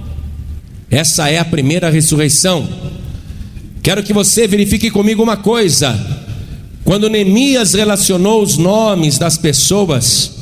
[0.91, 2.69] Essa é a primeira ressurreição.
[3.85, 5.95] Quero que você verifique comigo uma coisa.
[6.85, 10.33] Quando Neemias relacionou os nomes das pessoas,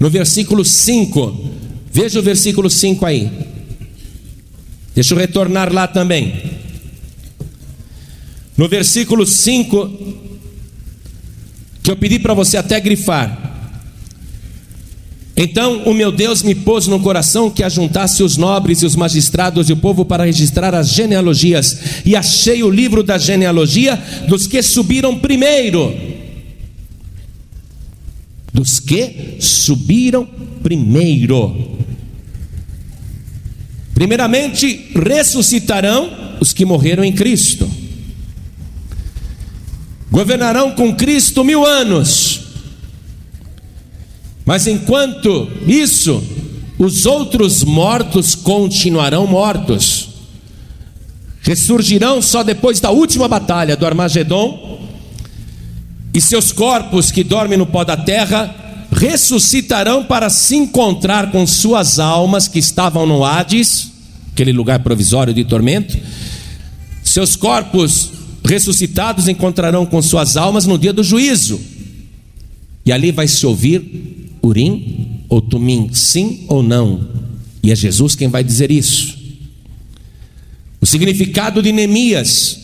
[0.00, 1.50] no versículo 5.
[1.92, 3.30] Veja o versículo 5 aí.
[4.94, 6.50] Deixa eu retornar lá também.
[8.56, 9.90] No versículo 5,
[11.82, 13.55] que eu pedi para você até grifar.
[15.36, 19.68] Então o meu Deus me pôs no coração que ajuntasse os nobres e os magistrados
[19.68, 24.62] e o povo para registrar as genealogias, e achei o livro da genealogia dos que
[24.62, 25.94] subiram primeiro.
[28.50, 30.26] Dos que subiram
[30.62, 31.76] primeiro.
[33.92, 37.68] Primeiramente, ressuscitarão os que morreram em Cristo,
[40.10, 42.35] governarão com Cristo mil anos,
[44.46, 46.22] mas enquanto isso,
[46.78, 50.08] os outros mortos continuarão mortos,
[51.40, 54.86] ressurgirão só depois da última batalha do Armagedon
[56.14, 58.54] e seus corpos que dormem no pó da terra
[58.92, 63.90] ressuscitarão para se encontrar com suas almas que estavam no Hades,
[64.32, 65.98] aquele lugar provisório de tormento.
[67.02, 68.12] Seus corpos
[68.44, 71.60] ressuscitados encontrarão com suas almas no dia do juízo.
[72.84, 77.08] E ali vai se ouvir Urim ou Tumim, sim ou não.
[77.62, 79.16] E é Jesus quem vai dizer isso.
[80.80, 82.58] O significado de Neemias,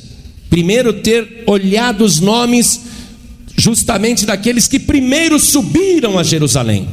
[0.48, 2.80] primeiro ter olhado os nomes
[3.56, 6.88] justamente daqueles que primeiro subiram a Jerusalém.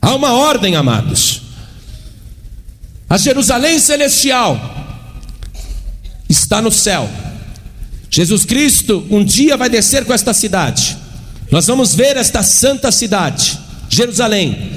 [0.00, 1.42] Há uma ordem, amados.
[3.08, 4.58] A Jerusalém celestial
[6.28, 7.08] está no céu.
[8.10, 10.96] Jesus Cristo um dia vai descer com esta cidade.
[11.50, 13.58] Nós vamos ver esta santa cidade,
[13.94, 14.72] Jerusalém.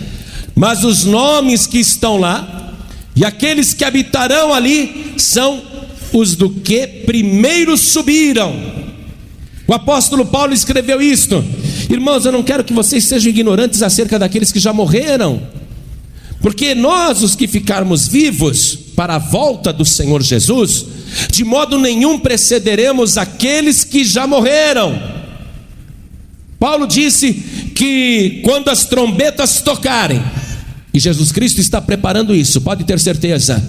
[0.56, 2.74] Mas os nomes que estão lá
[3.16, 5.62] e aqueles que habitarão ali são
[6.14, 8.78] os do que primeiro subiram
[9.68, 11.44] o apóstolo Paulo escreveu isto.
[11.90, 15.42] Irmãos, eu não quero que vocês sejam ignorantes acerca daqueles que já morreram,
[16.42, 20.86] porque nós, os que ficarmos vivos para a volta do Senhor Jesus,
[21.30, 25.18] de modo nenhum precederemos aqueles que já morreram.
[26.58, 30.22] Paulo disse que quando as trombetas tocarem,
[30.94, 33.64] e Jesus Cristo está preparando isso, pode ter certeza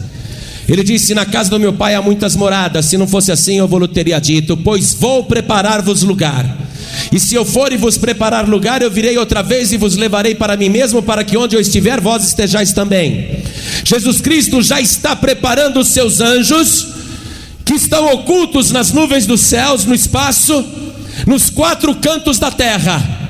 [0.69, 2.85] ele disse: Na casa do meu pai há muitas moradas.
[2.85, 6.69] Se não fosse assim, eu vou teria dito: Pois vou preparar-vos lugar.
[7.11, 10.35] E se eu for e vos preparar lugar, eu virei outra vez e vos levarei
[10.35, 13.43] para mim mesmo, para que onde eu estiver, vós estejais também.
[13.85, 16.89] Jesus Cristo já está preparando os seus anjos
[17.65, 20.65] que estão ocultos nas nuvens dos céus, no espaço,
[21.27, 23.28] nos quatro cantos da terra.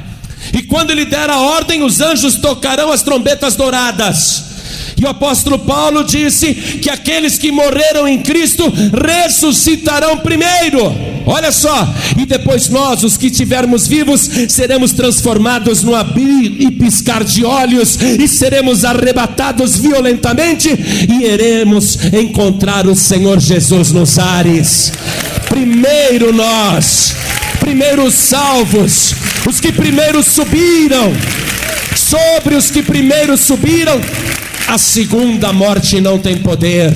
[0.53, 4.49] E quando ele der a ordem, os anjos tocarão as trombetas douradas.
[5.01, 8.65] E o apóstolo Paulo disse que aqueles que morreram em Cristo
[9.07, 10.93] ressuscitarão primeiro.
[11.25, 17.23] Olha só, e depois nós, os que estivermos vivos, seremos transformados no abrir e piscar
[17.23, 24.93] de olhos, e seremos arrebatados violentamente, e iremos encontrar o Senhor Jesus nos ares.
[25.49, 27.15] Primeiro nós,
[27.69, 29.15] primeiro os salvos,
[29.47, 31.13] os que primeiro subiram,
[31.95, 34.01] sobre os que primeiro subiram,
[34.67, 36.95] a segunda morte não tem poder.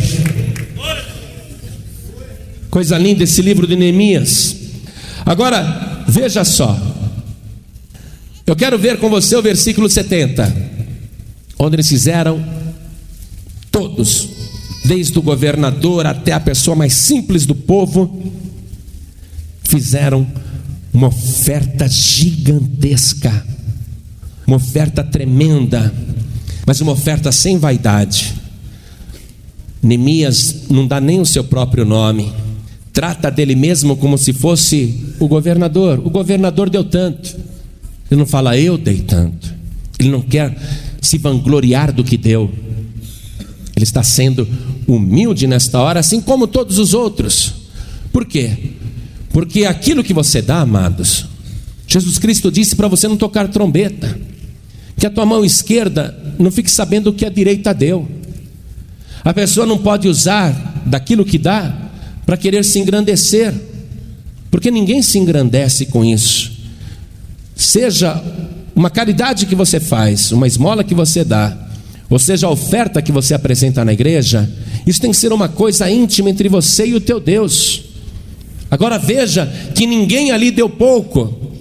[2.70, 4.57] Coisa linda esse livro de Neemias.
[5.27, 6.75] Agora, veja só.
[8.47, 10.73] Eu quero ver com você o versículo 70,
[11.59, 12.43] onde eles fizeram
[13.70, 14.27] todos,
[14.87, 18.33] desde o governador até a pessoa mais simples do povo,
[19.64, 20.27] fizeram
[20.93, 23.47] uma oferta gigantesca,
[24.47, 25.93] uma oferta tremenda
[26.66, 28.34] mas uma oferta sem vaidade.
[29.82, 32.32] Neemias não dá nem o seu próprio nome,
[32.93, 35.99] trata dele mesmo como se fosse o governador.
[36.05, 37.36] O governador deu tanto,
[38.11, 39.53] ele não fala eu dei tanto,
[39.99, 40.57] ele não quer
[41.01, 42.51] se vangloriar do que deu,
[43.74, 44.47] ele está sendo
[44.86, 47.55] humilde nesta hora, assim como todos os outros.
[48.12, 48.72] Por quê?
[49.33, 51.26] Porque aquilo que você dá, amados,
[51.87, 54.18] Jesus Cristo disse para você não tocar trombeta
[54.97, 58.09] que a tua mão esquerda não fique sabendo o que a direita deu.
[59.24, 61.91] A pessoa não pode usar daquilo que dá
[62.26, 63.55] para querer se engrandecer,
[64.51, 66.53] porque ninguém se engrandece com isso.
[67.55, 68.22] Seja
[68.74, 71.57] uma caridade que você faz, uma esmola que você dá,
[72.09, 74.49] ou seja, a oferta que você apresenta na igreja,
[74.87, 77.91] isso tem que ser uma coisa íntima entre você e o teu Deus.
[78.73, 81.53] Agora veja que ninguém ali deu pouco.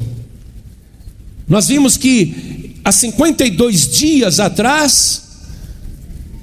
[1.46, 5.24] Nós vimos que há 52 dias atrás,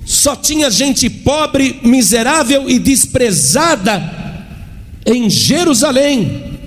[0.05, 4.47] só tinha gente pobre, miserável e desprezada
[5.07, 6.59] em Jerusalém.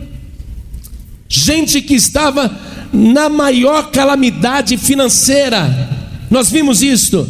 [1.30, 2.60] Gente que estava
[2.92, 5.92] na maior calamidade financeira.
[6.28, 7.30] Nós vimos isto.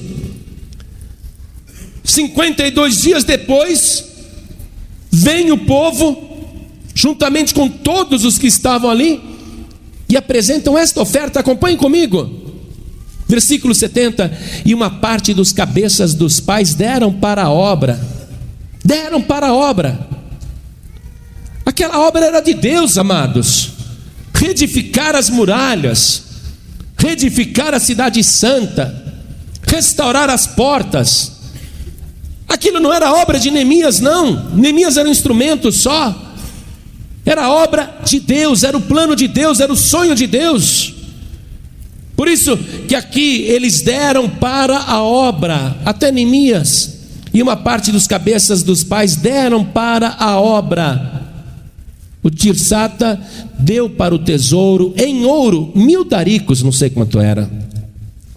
[2.01, 4.05] 52 dias depois,
[5.11, 6.30] vem o povo,
[7.01, 9.19] juntamente com todos os que estavam ali,
[10.07, 11.39] e apresentam esta oferta.
[11.39, 12.29] Acompanhem comigo.
[13.27, 14.31] Versículo 70:
[14.63, 17.99] E uma parte dos cabeças dos pais deram para a obra,
[18.85, 20.07] deram para a obra.
[21.65, 23.71] Aquela obra era de Deus, amados.
[24.33, 26.23] Reedificar as muralhas,
[26.97, 29.23] reedificar a cidade santa,
[29.65, 31.31] restaurar as portas.
[32.47, 34.49] Aquilo não era obra de Neemias, não.
[34.53, 36.30] Neemias era um instrumento só.
[37.25, 40.95] Era obra de Deus, era o plano de Deus, era o sonho de Deus.
[42.15, 42.57] Por isso
[42.87, 46.97] que aqui eles deram para a obra, até Neemias,
[47.33, 51.21] e uma parte dos cabeças dos pais deram para a obra.
[52.23, 53.19] O Tirsata
[53.57, 57.49] deu para o tesouro em ouro mil daricos, não sei quanto era,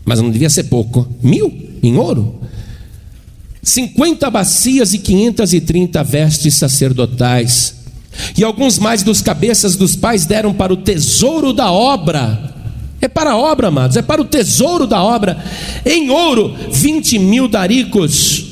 [0.04, 1.06] mas não devia ser pouco.
[1.22, 2.40] Mil em ouro?
[3.62, 7.73] 50 bacias e 530 vestes sacerdotais
[8.36, 12.54] e alguns mais dos cabeças dos pais deram para o tesouro da obra.
[13.00, 15.36] É para a obra, amados, é para o tesouro da obra.
[15.84, 18.44] Em ouro, 20 mil daricos.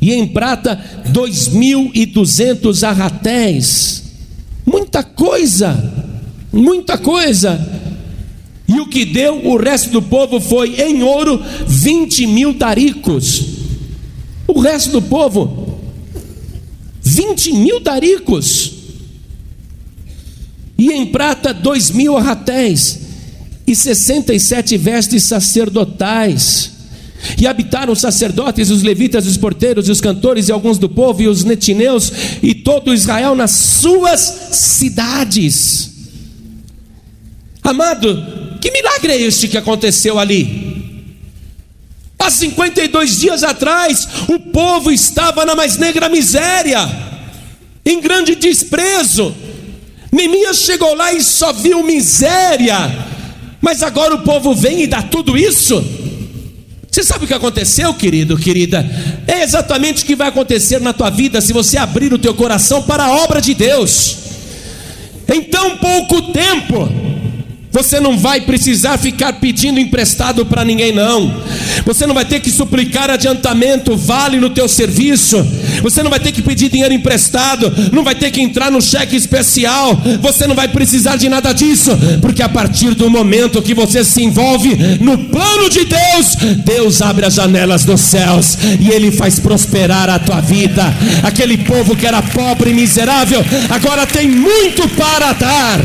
[0.00, 4.02] E em prata, dois mil e duzentos arratéis.
[4.66, 6.10] Muita coisa,
[6.52, 7.80] muita coisa.
[8.66, 13.44] E o que deu o resto do povo foi em ouro 20 mil daricos.
[14.48, 15.78] O resto do povo,
[17.02, 18.81] 20 mil daricos
[20.76, 23.00] e em prata dois mil arratéis,
[23.66, 26.70] e sessenta e sete vestes sacerdotais.
[27.38, 31.28] E habitaram os sacerdotes, os levitas, os porteiros, os cantores e alguns do povo, e
[31.28, 32.12] os netineus,
[32.42, 34.20] e todo Israel nas suas
[34.50, 35.90] cidades.
[37.62, 40.72] Amado, que milagre é este que aconteceu ali?
[42.18, 46.88] Há 52 dias atrás, o povo estava na mais negra miséria,
[47.84, 49.34] em grande desprezo,
[50.12, 52.76] Neemias chegou lá e só viu miséria,
[53.62, 55.82] mas agora o povo vem e dá tudo isso.
[56.90, 58.84] Você sabe o que aconteceu, querido, querida?
[59.26, 62.82] É exatamente o que vai acontecer na tua vida se você abrir o teu coração
[62.82, 64.18] para a obra de Deus.
[65.26, 66.86] Em tão pouco tempo,
[67.72, 71.42] Você não vai precisar ficar pedindo emprestado para ninguém não.
[71.86, 75.42] Você não vai ter que suplicar adiantamento, vale no teu serviço.
[75.82, 79.16] Você não vai ter que pedir dinheiro emprestado, não vai ter que entrar no cheque
[79.16, 80.00] especial.
[80.20, 84.22] Você não vai precisar de nada disso, porque a partir do momento que você se
[84.22, 90.10] envolve no plano de Deus, Deus abre as janelas dos céus e ele faz prosperar
[90.10, 90.84] a tua vida.
[91.22, 95.80] Aquele povo que era pobre e miserável, agora tem muito para dar.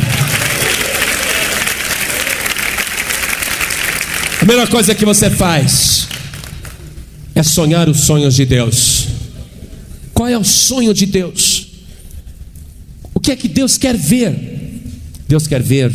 [4.37, 6.07] Primeira coisa que você faz
[7.33, 9.07] é sonhar os sonhos de Deus.
[10.13, 11.67] Qual é o sonho de Deus?
[13.13, 14.81] O que é que Deus quer ver?
[15.27, 15.91] Deus quer ver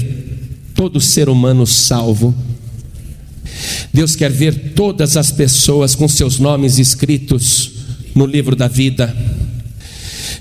[0.74, 2.34] todo ser humano salvo.
[3.92, 7.70] Deus quer ver todas as pessoas com seus nomes escritos
[8.14, 9.14] no livro da vida.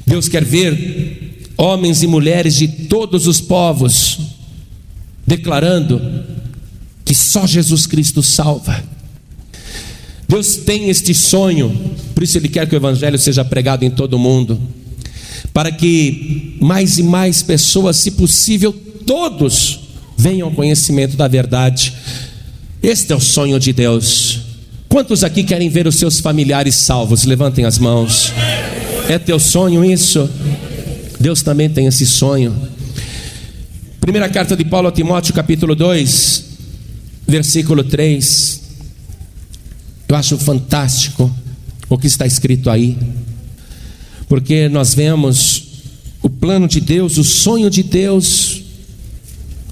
[0.05, 4.19] Deus quer ver homens e mulheres de todos os povos
[5.25, 6.01] declarando
[7.11, 8.81] que só Jesus Cristo salva.
[10.29, 11.69] Deus tem este sonho,
[12.15, 14.57] por isso Ele quer que o Evangelho seja pregado em todo o mundo,
[15.53, 18.71] para que mais e mais pessoas, se possível,
[19.05, 19.81] todos
[20.17, 21.93] venham ao conhecimento da verdade.
[22.81, 24.39] Este é o sonho de Deus.
[24.87, 27.25] Quantos aqui querem ver os seus familiares salvos?
[27.25, 28.31] Levantem as mãos.
[29.09, 30.29] É teu sonho isso?
[31.19, 32.55] Deus também tem esse sonho.
[33.99, 36.30] Primeira carta de Paulo a Timóteo, capítulo 2,
[37.31, 38.61] versículo 3.
[40.07, 41.33] Eu acho fantástico
[41.89, 42.97] o que está escrito aí,
[44.27, 45.63] porque nós vemos
[46.21, 48.61] o plano de Deus, o sonho de Deus,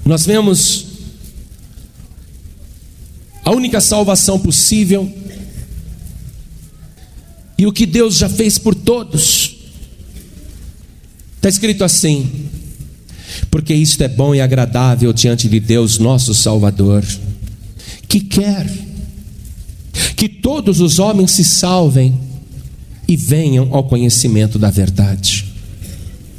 [0.04, 0.86] nós vemos
[3.44, 5.12] a única salvação possível
[7.56, 9.56] e o que Deus já fez por todos.
[11.36, 12.48] Está escrito assim:
[13.50, 17.04] porque isto é bom e agradável diante de Deus, nosso Salvador
[18.10, 18.68] que quer
[20.16, 22.20] que todos os homens se salvem
[23.06, 25.46] e venham ao conhecimento da verdade.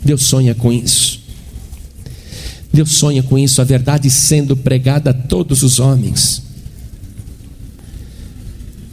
[0.03, 1.21] Deus sonha com isso.
[2.73, 6.43] Deus sonha com isso, a verdade sendo pregada a todos os homens.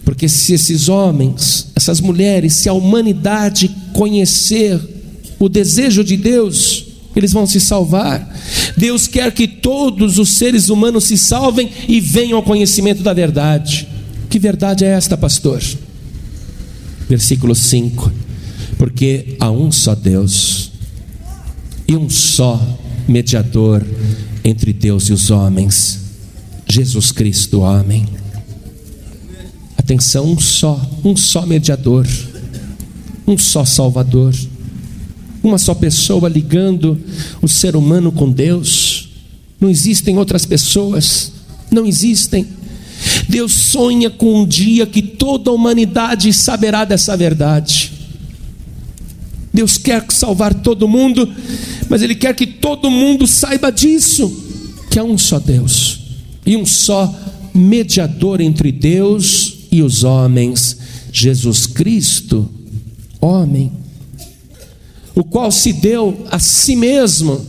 [0.05, 4.81] Porque se esses homens, essas mulheres, se a humanidade conhecer
[5.39, 8.33] o desejo de Deus, eles vão se salvar.
[8.79, 13.89] Deus quer que todos os seres humanos se salvem e venham ao conhecimento da verdade.
[14.31, 15.61] Que verdade é esta, pastor?
[17.09, 18.12] Versículo 5:
[18.79, 20.70] Porque há um só Deus
[21.89, 22.61] e um só
[23.09, 23.85] mediador
[24.45, 25.99] entre Deus e os homens,
[26.68, 28.07] Jesus Cristo, homem.
[29.76, 32.07] Atenção, um só, um só mediador,
[33.26, 34.35] um só Salvador
[35.43, 37.01] uma só pessoa ligando
[37.41, 39.09] o ser humano com Deus.
[39.61, 41.32] Não existem outras pessoas,
[41.70, 42.47] não existem.
[43.28, 47.93] Deus sonha com um dia que toda a humanidade saberá dessa verdade.
[49.53, 51.32] Deus quer salvar todo mundo,
[51.89, 54.30] mas Ele quer que todo mundo saiba disso:
[54.91, 56.01] que há um só Deus
[56.45, 57.14] e um só
[57.55, 60.76] mediador entre Deus e os homens,
[61.12, 62.49] Jesus Cristo,
[63.20, 63.72] homem
[65.19, 67.45] o qual se deu a si mesmo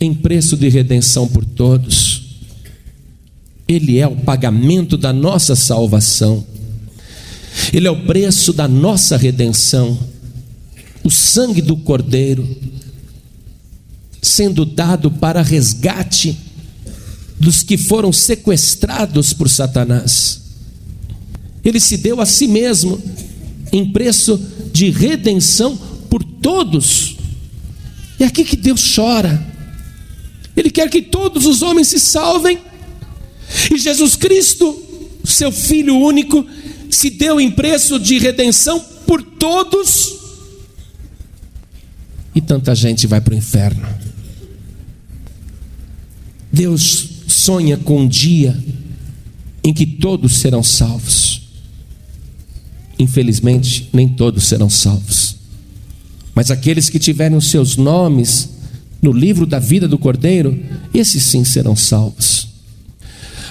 [0.00, 2.38] em preço de redenção por todos.
[3.68, 6.42] Ele é o pagamento da nossa salvação,
[7.70, 9.98] Ele é o preço da nossa redenção,
[11.04, 12.48] o sangue do Cordeiro,
[14.22, 16.34] sendo dado para resgate
[17.38, 20.40] dos que foram sequestrados por Satanás.
[21.62, 22.98] Ele se deu a si mesmo
[23.70, 24.40] em preço
[24.72, 27.16] de redenção por todos.
[28.18, 29.42] É aqui que Deus chora.
[30.56, 32.58] Ele quer que todos os homens se salvem.
[33.72, 34.82] E Jesus Cristo,
[35.24, 36.46] seu Filho único,
[36.90, 40.18] se deu em preço de redenção por todos.
[42.34, 43.88] E tanta gente vai para o inferno.
[46.52, 48.56] Deus sonha com um dia
[49.62, 51.42] em que todos serão salvos.
[52.98, 55.39] Infelizmente, nem todos serão salvos.
[56.34, 58.50] Mas aqueles que tiverem os seus nomes
[59.02, 60.58] no livro da vida do Cordeiro,
[60.92, 62.48] esses sim serão salvos.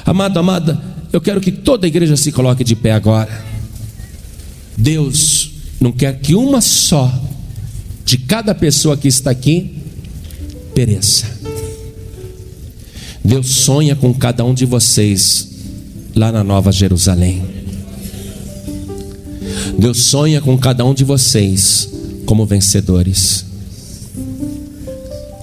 [0.05, 3.45] Amado, amada, eu quero que toda a igreja se coloque de pé agora.
[4.77, 7.11] Deus não quer que uma só
[8.05, 9.75] de cada pessoa que está aqui
[10.73, 11.25] pereça.
[13.23, 15.49] Deus sonha com cada um de vocês
[16.15, 17.43] lá na Nova Jerusalém.
[19.77, 21.89] Deus sonha com cada um de vocês
[22.29, 23.43] como vencedores.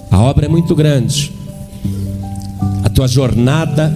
[0.09, 1.33] A obra é muito grande.
[2.97, 3.93] tua jornada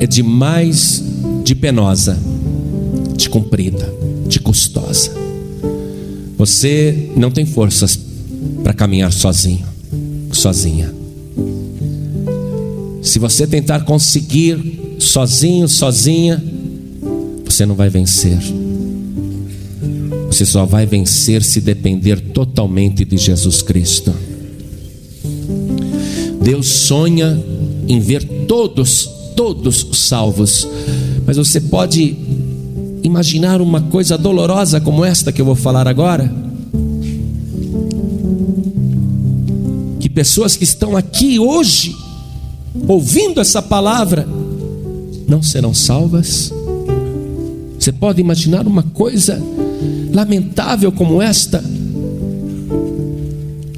[0.00, 1.04] é de mais
[1.44, 2.18] de penosa,
[3.14, 3.94] de comprida,
[4.26, 5.12] de custosa.
[6.38, 7.96] Você não tem forças
[8.64, 9.66] para caminhar sozinho,
[10.32, 10.90] sozinha.
[13.02, 16.42] Se você tentar conseguir sozinho, sozinha,
[17.44, 18.38] você não vai vencer.
[20.38, 24.14] Você só vai vencer se depender totalmente de Jesus Cristo.
[26.40, 27.44] Deus sonha
[27.88, 30.64] em ver todos, todos salvos,
[31.26, 32.16] mas você pode
[33.02, 36.32] imaginar uma coisa dolorosa como esta que eu vou falar agora?
[39.98, 41.96] Que pessoas que estão aqui hoje,
[42.86, 44.24] ouvindo essa palavra,
[45.26, 46.52] não serão salvas?
[47.76, 49.42] Você pode imaginar uma coisa
[50.18, 51.62] lamentável como esta?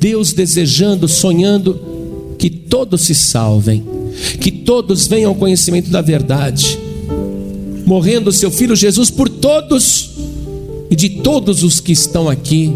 [0.00, 1.78] Deus desejando, sonhando
[2.38, 3.84] que todos se salvem,
[4.40, 6.78] que todos venham ao conhecimento da verdade,
[7.84, 10.12] morrendo seu filho Jesus por todos
[10.90, 12.72] e de todos os que estão aqui,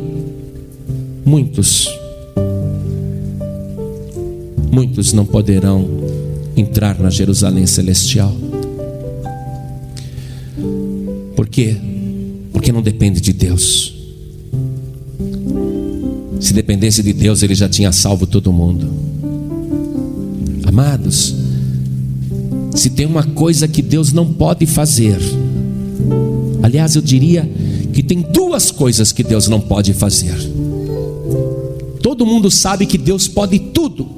[1.25, 1.89] muitos,
[4.71, 5.89] muitos não poderão
[6.55, 8.37] entrar na Jerusalém celestial.
[11.35, 11.94] Por quê?
[12.55, 13.95] Porque não depende de Deus.
[16.41, 18.91] Se dependesse de Deus, Ele já tinha salvo todo mundo.
[20.67, 21.35] Amados,
[22.75, 25.19] se tem uma coisa que Deus não pode fazer,
[26.63, 27.49] aliás, eu diria
[27.93, 30.35] que tem duas coisas que Deus não pode fazer.
[32.03, 34.09] Todo mundo sabe que Deus pode tudo,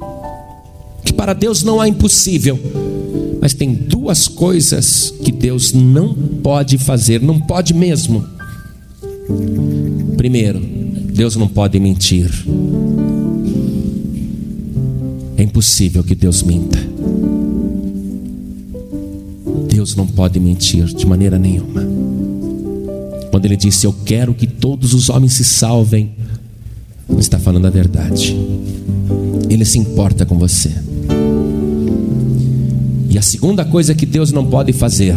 [1.05, 2.59] que para Deus não há impossível.
[3.39, 8.25] Mas tem duas coisas Deus não pode fazer, não pode mesmo.
[10.17, 12.29] Primeiro, Deus não pode mentir.
[15.37, 16.79] É impossível que Deus minta.
[19.69, 21.85] Deus não pode mentir de maneira nenhuma.
[23.29, 26.11] Quando ele disse: Eu quero que todos os homens se salvem,
[27.09, 28.35] ele está falando a verdade.
[29.49, 30.86] Ele se importa com você.
[33.09, 35.15] E a segunda coisa que Deus não pode fazer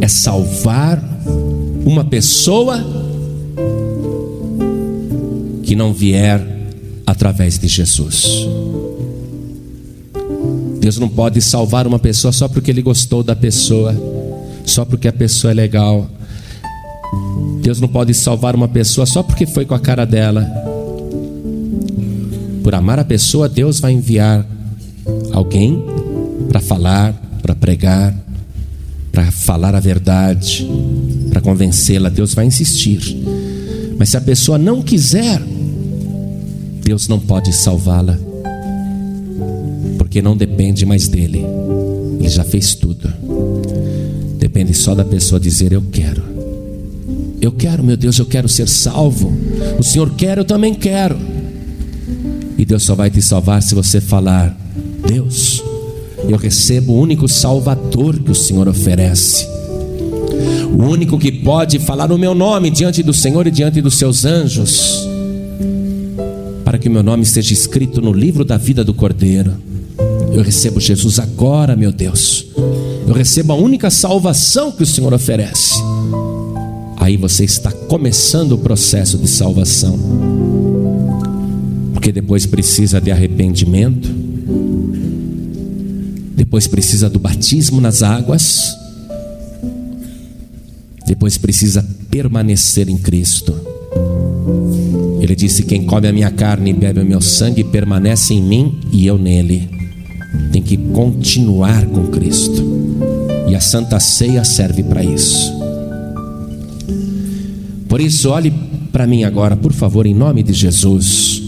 [0.00, 1.02] é salvar
[1.84, 2.84] uma pessoa
[5.62, 6.44] que não vier
[7.06, 8.46] através de Jesus.
[10.80, 13.94] Deus não pode salvar uma pessoa só porque ele gostou da pessoa,
[14.64, 16.08] só porque a pessoa é legal.
[17.62, 20.46] Deus não pode salvar uma pessoa só porque foi com a cara dela.
[22.62, 24.46] Por amar a pessoa, Deus vai enviar
[25.32, 25.95] alguém
[26.48, 27.12] para falar,
[27.42, 28.14] para pregar,
[29.12, 30.68] para falar a verdade,
[31.30, 32.08] para convencê-la.
[32.08, 33.00] Deus vai insistir.
[33.98, 35.40] Mas se a pessoa não quiser,
[36.84, 38.18] Deus não pode salvá-la,
[39.98, 41.44] porque não depende mais dele,
[42.18, 43.12] ele já fez tudo.
[44.38, 46.22] Depende só da pessoa dizer: Eu quero,
[47.40, 49.32] eu quero, meu Deus, eu quero ser salvo.
[49.78, 51.16] O Senhor quer, eu também quero.
[52.58, 54.56] E Deus só vai te salvar se você falar:
[55.06, 55.62] Deus,
[56.28, 59.46] eu recebo o único Salvador que o Senhor oferece.
[60.72, 64.24] O único que pode falar o meu nome diante do Senhor e diante dos seus
[64.24, 65.06] anjos,
[66.64, 69.54] para que o meu nome esteja escrito no livro da vida do Cordeiro.
[70.32, 72.46] Eu recebo Jesus agora, meu Deus.
[73.06, 75.74] Eu recebo a única salvação que o Senhor oferece.
[76.96, 79.98] Aí você está começando o processo de salvação.
[81.92, 84.15] Porque depois precisa de arrependimento
[86.36, 88.76] depois precisa do batismo nas águas,
[91.06, 93.54] depois precisa permanecer em Cristo.
[95.20, 98.80] Ele disse: Quem come a minha carne e bebe o meu sangue permanece em mim
[98.92, 99.68] e eu nele.
[100.52, 102.62] Tem que continuar com Cristo.
[103.48, 105.52] E a Santa Ceia serve para isso.
[107.88, 108.52] Por isso, olhe
[108.92, 111.42] para mim agora, por favor, em nome de Jesus.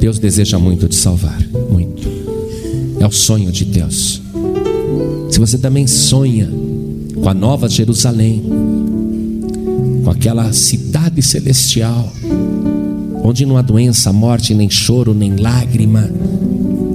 [0.00, 1.38] Deus deseja muito te salvar,
[1.70, 2.17] muito.
[3.00, 4.20] É o sonho de Deus.
[5.30, 6.50] Se você também sonha
[7.14, 8.42] com a nova Jerusalém,
[10.04, 12.12] com aquela cidade celestial,
[13.22, 16.08] onde não há doença, morte, nem choro, nem lágrima,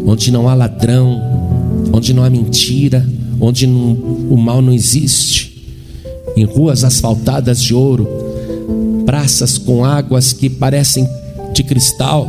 [0.05, 1.21] onde não há ladrão,
[1.93, 3.07] onde não há mentira,
[3.39, 3.93] onde não,
[4.29, 5.65] o mal não existe,
[6.35, 8.07] em ruas asfaltadas de ouro,
[9.05, 11.07] praças com águas que parecem
[11.53, 12.27] de cristal,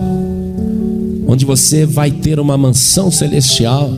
[1.27, 3.93] onde você vai ter uma mansão celestial,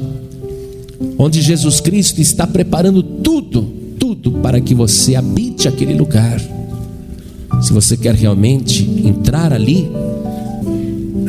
[1.18, 3.62] onde Jesus Cristo está preparando tudo,
[3.98, 6.40] tudo para que você habite aquele lugar.
[7.62, 9.90] Se você quer realmente entrar ali,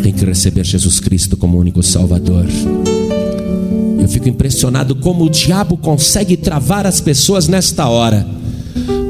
[0.04, 2.46] tem que receber Jesus Cristo como único Salvador.
[4.00, 8.26] Eu fico impressionado como o diabo consegue travar as pessoas nesta hora.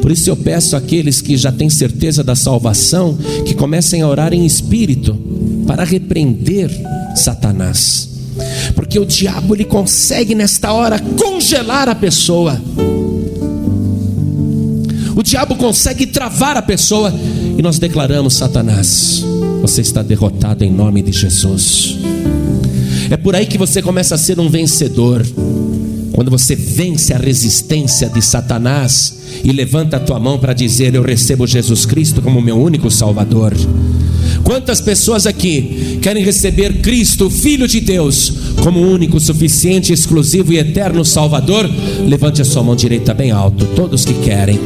[0.02, 4.34] Por isso eu peço àqueles que já têm certeza da salvação que comecem a orar
[4.34, 5.37] em espírito
[5.68, 6.72] para repreender
[7.16, 8.10] Satanás.
[8.74, 12.60] Porque o diabo ele consegue nesta hora congelar a pessoa.
[15.16, 17.14] O diabo consegue travar a pessoa
[17.58, 19.24] e nós declaramos: Satanás,
[19.62, 21.98] você está derrotado em nome de Jesus.
[23.10, 25.26] É por aí que você começa a ser um vencedor.
[26.14, 31.04] Quando você vence a resistência de Satanás e levanta a tua mão para dizer: Eu
[31.04, 33.54] recebo Jesus Cristo como meu único Salvador.
[34.48, 38.32] Quantas pessoas aqui querem receber Cristo, Filho de Deus,
[38.64, 41.70] como único, suficiente, exclusivo e eterno Salvador?
[42.08, 44.58] Levante a sua mão direita bem alto, todos que querem.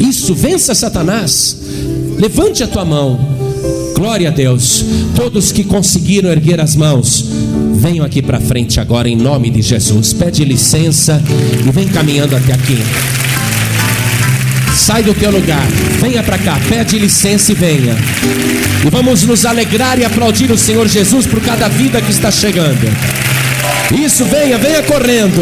[0.00, 1.60] Isso, vença Satanás.
[2.18, 3.20] Levante a tua mão.
[3.94, 4.82] Glória a Deus.
[5.14, 7.26] Todos que conseguiram erguer as mãos,
[7.74, 10.14] venham aqui para frente agora em nome de Jesus.
[10.14, 11.22] Pede licença
[11.60, 12.78] e vem caminhando até aqui.
[14.74, 15.64] Sai do teu lugar,
[16.00, 17.96] venha para cá, pede licença e venha.
[18.84, 22.86] E vamos nos alegrar e aplaudir o Senhor Jesus por cada vida que está chegando.
[23.92, 25.40] Isso, venha, venha correndo.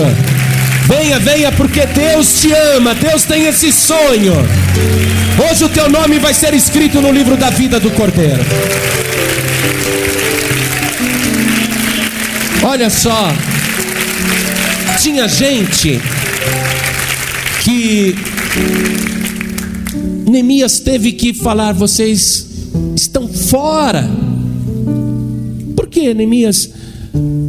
[0.86, 4.34] Venha, venha, porque Deus te ama, Deus tem esse sonho.
[5.50, 8.44] Hoje o teu nome vai ser escrito no livro da vida do Cordeiro.
[12.62, 13.32] Olha só,
[14.98, 16.00] tinha gente
[17.62, 18.14] que
[20.32, 22.48] Neemias teve que falar: vocês
[22.96, 24.08] estão fora.
[25.76, 26.70] Por que, Neemias?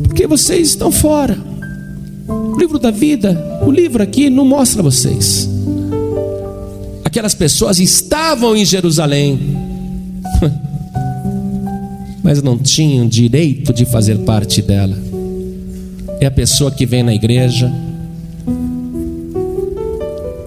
[0.03, 1.37] Porque vocês estão fora.
[2.27, 5.49] O livro da vida, o livro aqui não mostra vocês.
[7.05, 9.39] Aquelas pessoas estavam em Jerusalém,
[12.21, 14.97] mas não tinham direito de fazer parte dela.
[16.19, 17.71] É a pessoa que vem na igreja,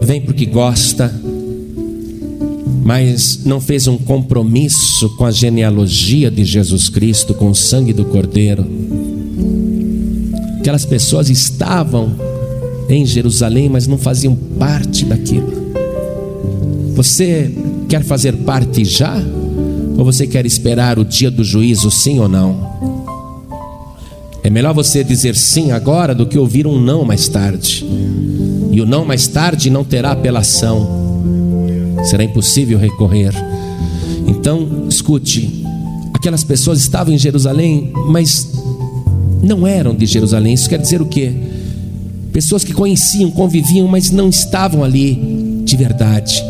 [0.01, 1.12] vem porque gosta,
[2.82, 8.04] mas não fez um compromisso com a genealogia de Jesus Cristo, com o sangue do
[8.04, 8.66] Cordeiro.
[10.58, 12.14] Aquelas pessoas estavam
[12.88, 15.52] em Jerusalém, mas não faziam parte daquilo.
[16.94, 17.52] Você
[17.88, 19.16] quer fazer parte já?
[19.96, 22.66] Ou você quer esperar o dia do juízo, sim ou não?
[24.42, 27.84] É melhor você dizer sim agora do que ouvir um não mais tarde.
[28.70, 31.05] E o não mais tarde não terá apelação
[32.07, 33.32] será impossível recorrer.
[34.26, 35.64] Então, escute:
[36.12, 38.52] aquelas pessoas estavam em Jerusalém, mas
[39.42, 40.54] não eram de Jerusalém.
[40.54, 41.32] Isso quer dizer o quê?
[42.32, 46.42] Pessoas que conheciam, conviviam, mas não estavam ali de verdade.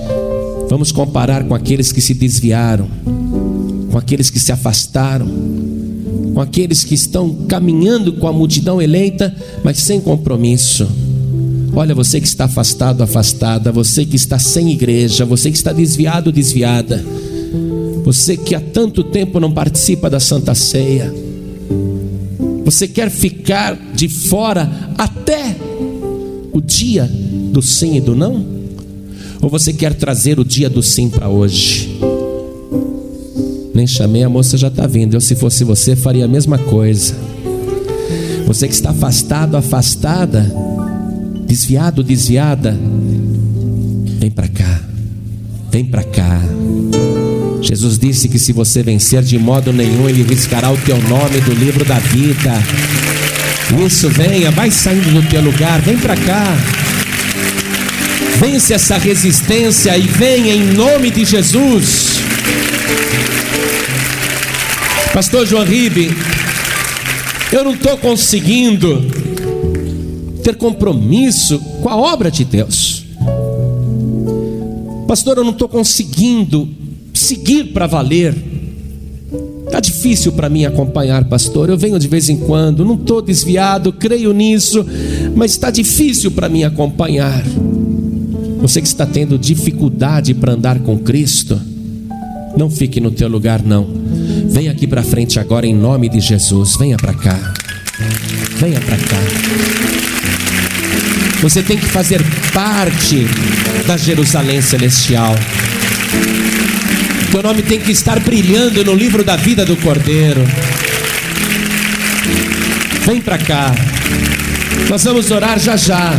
[0.69, 2.89] Vamos comparar com aqueles que se desviaram,
[3.91, 5.27] com aqueles que se afastaram,
[6.35, 10.87] com aqueles que estão caminhando com a multidão eleita, mas sem compromisso.
[11.73, 16.33] Olha, você que está afastado, afastada, você que está sem igreja, você que está desviado,
[16.33, 17.05] desviada,
[18.05, 21.13] você que há tanto tempo não participa da Santa Ceia,
[22.65, 25.57] você quer ficar de fora até
[26.53, 27.09] o dia
[27.53, 28.45] do sim e do não?
[29.41, 31.99] Ou você quer trazer o dia do sim para hoje?
[33.75, 35.15] Nem chamei, a moça já está vindo.
[35.15, 37.15] Eu, se fosse você, faria a mesma coisa.
[38.47, 40.51] Você que está afastado, afastada,
[41.47, 42.77] desviado, desviada,
[44.19, 44.81] vem para cá,
[45.71, 46.41] vem para cá.
[47.63, 51.55] Jesus disse que se você vencer de modo nenhum, Ele riscará o teu nome do
[51.55, 52.53] livro da vida.
[53.85, 56.57] Isso, venha, vai saindo do teu lugar, vem para cá.
[58.39, 62.21] Vence essa resistência e venha em nome de Jesus.
[65.13, 66.15] Pastor João Ribe,
[67.51, 69.26] eu não estou conseguindo
[70.47, 73.05] ter compromisso com a obra de Deus.
[75.09, 76.69] Pastor, eu não estou conseguindo
[77.13, 78.33] seguir para valer.
[79.65, 81.69] Está difícil para mim acompanhar, pastor.
[81.69, 84.87] Eu venho de vez em quando, não estou desviado, creio nisso,
[85.35, 87.43] mas está difícil para mim acompanhar.
[88.61, 91.61] Você que está tendo dificuldade para andar com Cristo,
[92.57, 93.85] não fique no teu lugar, não.
[94.47, 96.77] Venha aqui para frente agora em nome de Jesus.
[96.77, 97.55] Venha para cá.
[98.61, 99.86] Venha para cá.
[101.43, 102.21] Você tem que fazer
[102.53, 103.27] parte
[103.87, 105.35] da Jerusalém celestial.
[107.31, 110.43] Teu nome tem que estar brilhando no livro da vida do Cordeiro.
[113.07, 113.75] Vem para cá.
[114.89, 116.13] Nós vamos orar já já.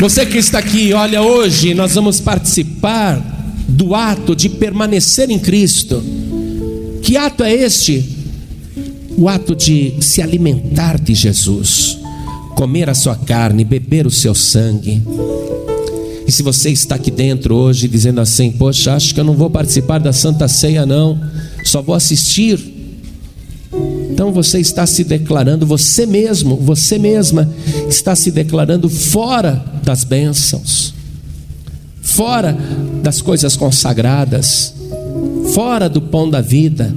[0.00, 3.20] Você que está aqui, olha, hoje nós vamos participar
[3.68, 6.02] do ato de permanecer em Cristo.
[7.02, 8.18] Que ato é este?
[9.18, 11.97] o ato de se alimentar de Jesus,
[12.58, 15.00] comer a sua carne, beber o seu sangue.
[16.26, 19.48] E se você está aqui dentro hoje dizendo assim: Poxa, acho que eu não vou
[19.48, 21.20] participar da Santa Ceia, não,
[21.64, 22.58] só vou assistir.
[24.10, 27.48] Então você está se declarando, você mesmo, você mesma,
[27.88, 30.92] está se declarando fora das bênçãos,
[32.02, 32.58] fora
[33.04, 34.74] das coisas consagradas,
[35.54, 36.92] fora do pão da vida.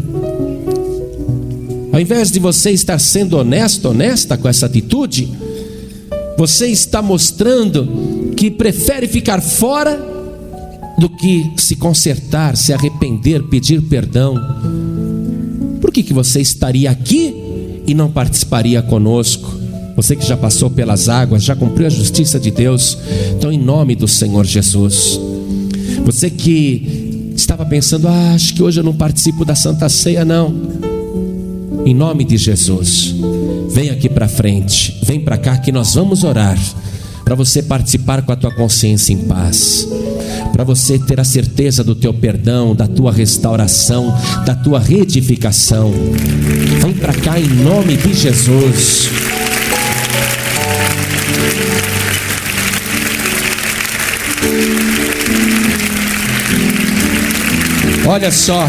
[1.93, 5.29] Ao invés de você estar sendo honesto, honesta com essa atitude,
[6.41, 9.95] você está mostrando que prefere ficar fora
[10.97, 14.33] do que se consertar, se arrepender, pedir perdão.
[15.79, 19.53] Por que, que você estaria aqui e não participaria conosco?
[19.95, 22.97] Você que já passou pelas águas, já cumpriu a justiça de Deus.
[23.37, 25.19] Então, em nome do Senhor Jesus.
[26.03, 30.90] Você que estava pensando, ah, acho que hoje eu não participo da Santa Ceia, não.
[31.85, 33.15] Em nome de Jesus,
[33.69, 36.57] vem aqui para frente, vem para cá que nós vamos orar
[37.25, 39.87] para você participar com a tua consciência em paz,
[40.51, 44.13] para você ter a certeza do teu perdão, da tua restauração,
[44.45, 45.91] da tua retificação.
[46.81, 49.09] Vem para cá em nome de Jesus.
[58.05, 58.67] Olha só,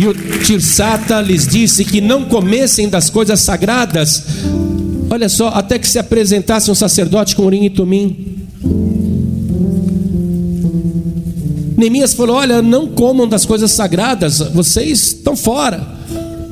[0.00, 4.22] e o Tirsata lhes disse que não comessem das coisas sagradas.
[5.08, 8.36] Olha só, até que se apresentasse um sacerdote com urim e tumim.
[11.76, 15.96] Neemias falou: Olha, não comam das coisas sagradas, vocês estão fora.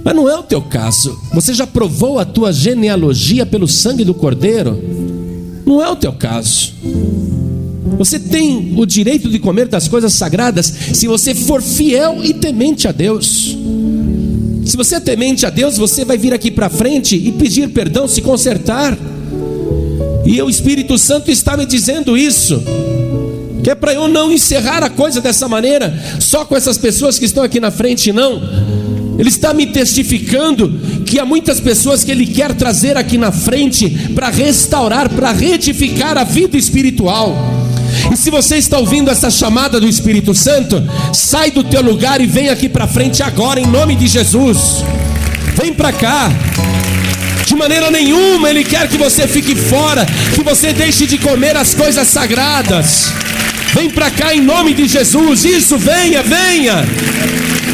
[0.05, 1.19] Mas não é o teu caso.
[1.33, 4.79] Você já provou a tua genealogia pelo sangue do Cordeiro?
[5.65, 6.75] Não é o teu caso.
[7.99, 12.89] Você tem o direito de comer das coisas sagradas se você for fiel e temente
[12.89, 13.57] a Deus.
[14.65, 18.09] Se você é temente a Deus, você vai vir aqui para frente e pedir perdão,
[18.09, 18.99] se consertar.
[20.25, 22.63] E o Espírito Santo está me dizendo isso.
[23.63, 27.25] Que é para eu não encerrar a coisa dessa maneira, só com essas pessoas que
[27.25, 28.43] estão aqui na frente, não.
[29.19, 33.89] Ele está me testificando que há muitas pessoas que Ele quer trazer aqui na frente
[34.15, 37.64] para restaurar, para retificar a vida espiritual.
[38.25, 42.49] Se você está ouvindo essa chamada do Espírito Santo, sai do teu lugar e vem
[42.49, 44.83] aqui para frente agora em nome de Jesus.
[45.61, 46.33] Vem para cá.
[47.45, 51.75] De maneira nenhuma ele quer que você fique fora, que você deixe de comer as
[51.75, 53.13] coisas sagradas.
[53.75, 55.45] Vem para cá em nome de Jesus.
[55.45, 56.83] Isso, venha, venha.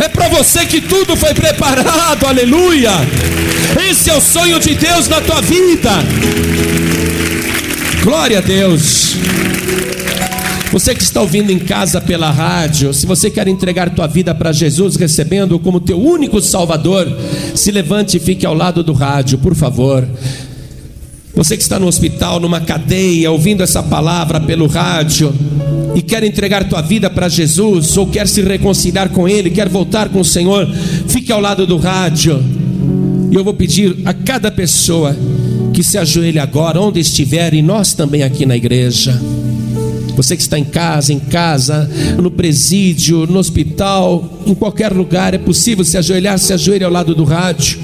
[0.03, 2.27] É para você que tudo foi preparado.
[2.27, 2.91] Aleluia.
[3.89, 5.93] Esse é o sonho de Deus na tua vida.
[8.03, 9.17] Glória a Deus.
[10.73, 14.53] Você que está ouvindo em casa pela rádio, se você quer entregar tua vida para
[14.53, 17.09] Jesus, recebendo-o como teu único Salvador,
[17.57, 20.07] se levante e fique ao lado do rádio, por favor.
[21.35, 25.35] Você que está no hospital, numa cadeia, ouvindo essa palavra pelo rádio
[25.97, 30.09] e quer entregar tua vida para Jesus, ou quer se reconciliar com Ele, quer voltar
[30.09, 30.69] com o Senhor,
[31.09, 32.41] fique ao lado do rádio.
[33.29, 35.17] E eu vou pedir a cada pessoa
[35.73, 39.21] que se ajoelhe agora, onde estiver, e nós também aqui na igreja.
[40.21, 45.39] Você que está em casa, em casa, no presídio, no hospital, em qualquer lugar, é
[45.39, 47.79] possível se ajoelhar, se ajoelhe ao lado do rádio.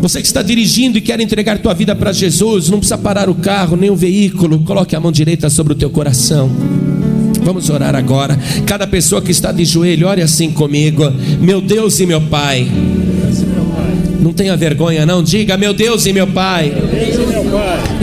[0.00, 3.34] Você que está dirigindo e quer entregar tua vida para Jesus, não precisa parar o
[3.34, 6.48] carro, nem o veículo, coloque a mão direita sobre o teu coração.
[7.42, 8.38] Vamos orar agora.
[8.64, 11.02] Cada pessoa que está de joelho, ore assim comigo.
[11.40, 12.64] Meu Deus e meu Pai.
[14.20, 15.20] Não tenha vergonha, não.
[15.20, 16.72] Diga, meu Deus e meu Pai.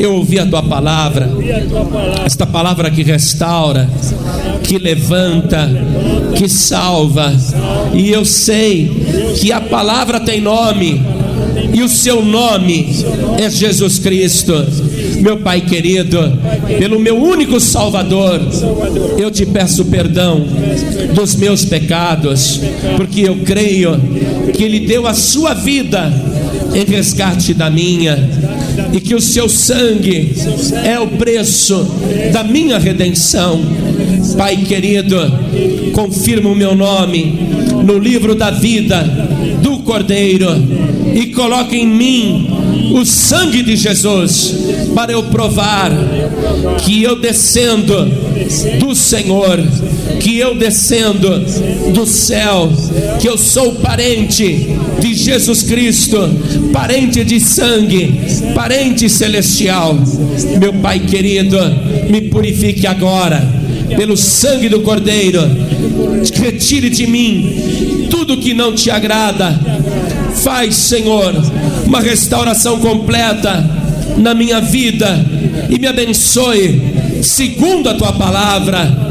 [0.01, 1.29] Eu ouvi a tua palavra.
[2.25, 3.87] Esta palavra que restaura,
[4.63, 5.69] que levanta,
[6.35, 7.31] que salva.
[7.93, 8.89] E eu sei
[9.39, 10.99] que a palavra tem nome.
[11.71, 13.05] E o seu nome
[13.37, 14.53] é Jesus Cristo.
[15.21, 16.35] Meu Pai querido,
[16.79, 18.41] pelo meu único Salvador,
[19.19, 20.43] eu te peço perdão
[21.13, 22.59] dos meus pecados,
[22.97, 23.99] porque eu creio
[24.51, 26.11] que Ele deu a sua vida
[26.73, 28.17] em resgate da minha,
[28.93, 30.33] e que o seu sangue
[30.83, 31.87] é o preço
[32.31, 33.61] da minha redenção.
[34.37, 35.17] Pai querido,
[35.93, 37.39] confirma o meu nome
[37.83, 39.03] no livro da vida
[39.61, 40.49] do Cordeiro
[41.13, 42.47] e coloca em mim
[42.93, 44.55] o sangue de Jesus
[44.93, 45.91] para eu provar
[46.83, 48.05] que eu descendo
[48.79, 49.59] do Senhor,
[50.19, 51.39] que eu descendo
[51.93, 52.71] do céu,
[53.19, 54.67] que eu sou parente
[54.99, 56.17] de Jesus Cristo,
[56.73, 58.19] parente de sangue,
[58.53, 59.97] parente celestial.
[60.59, 61.57] Meu Pai querido,
[62.09, 63.41] me purifique agora
[63.95, 65.41] pelo sangue do Cordeiro
[66.29, 69.59] retire de mim tudo que não te agrada.
[70.43, 71.33] Faz, Senhor,
[71.85, 73.63] uma restauração completa
[74.17, 75.25] na minha vida
[75.69, 76.81] e me abençoe
[77.21, 79.10] segundo a tua palavra.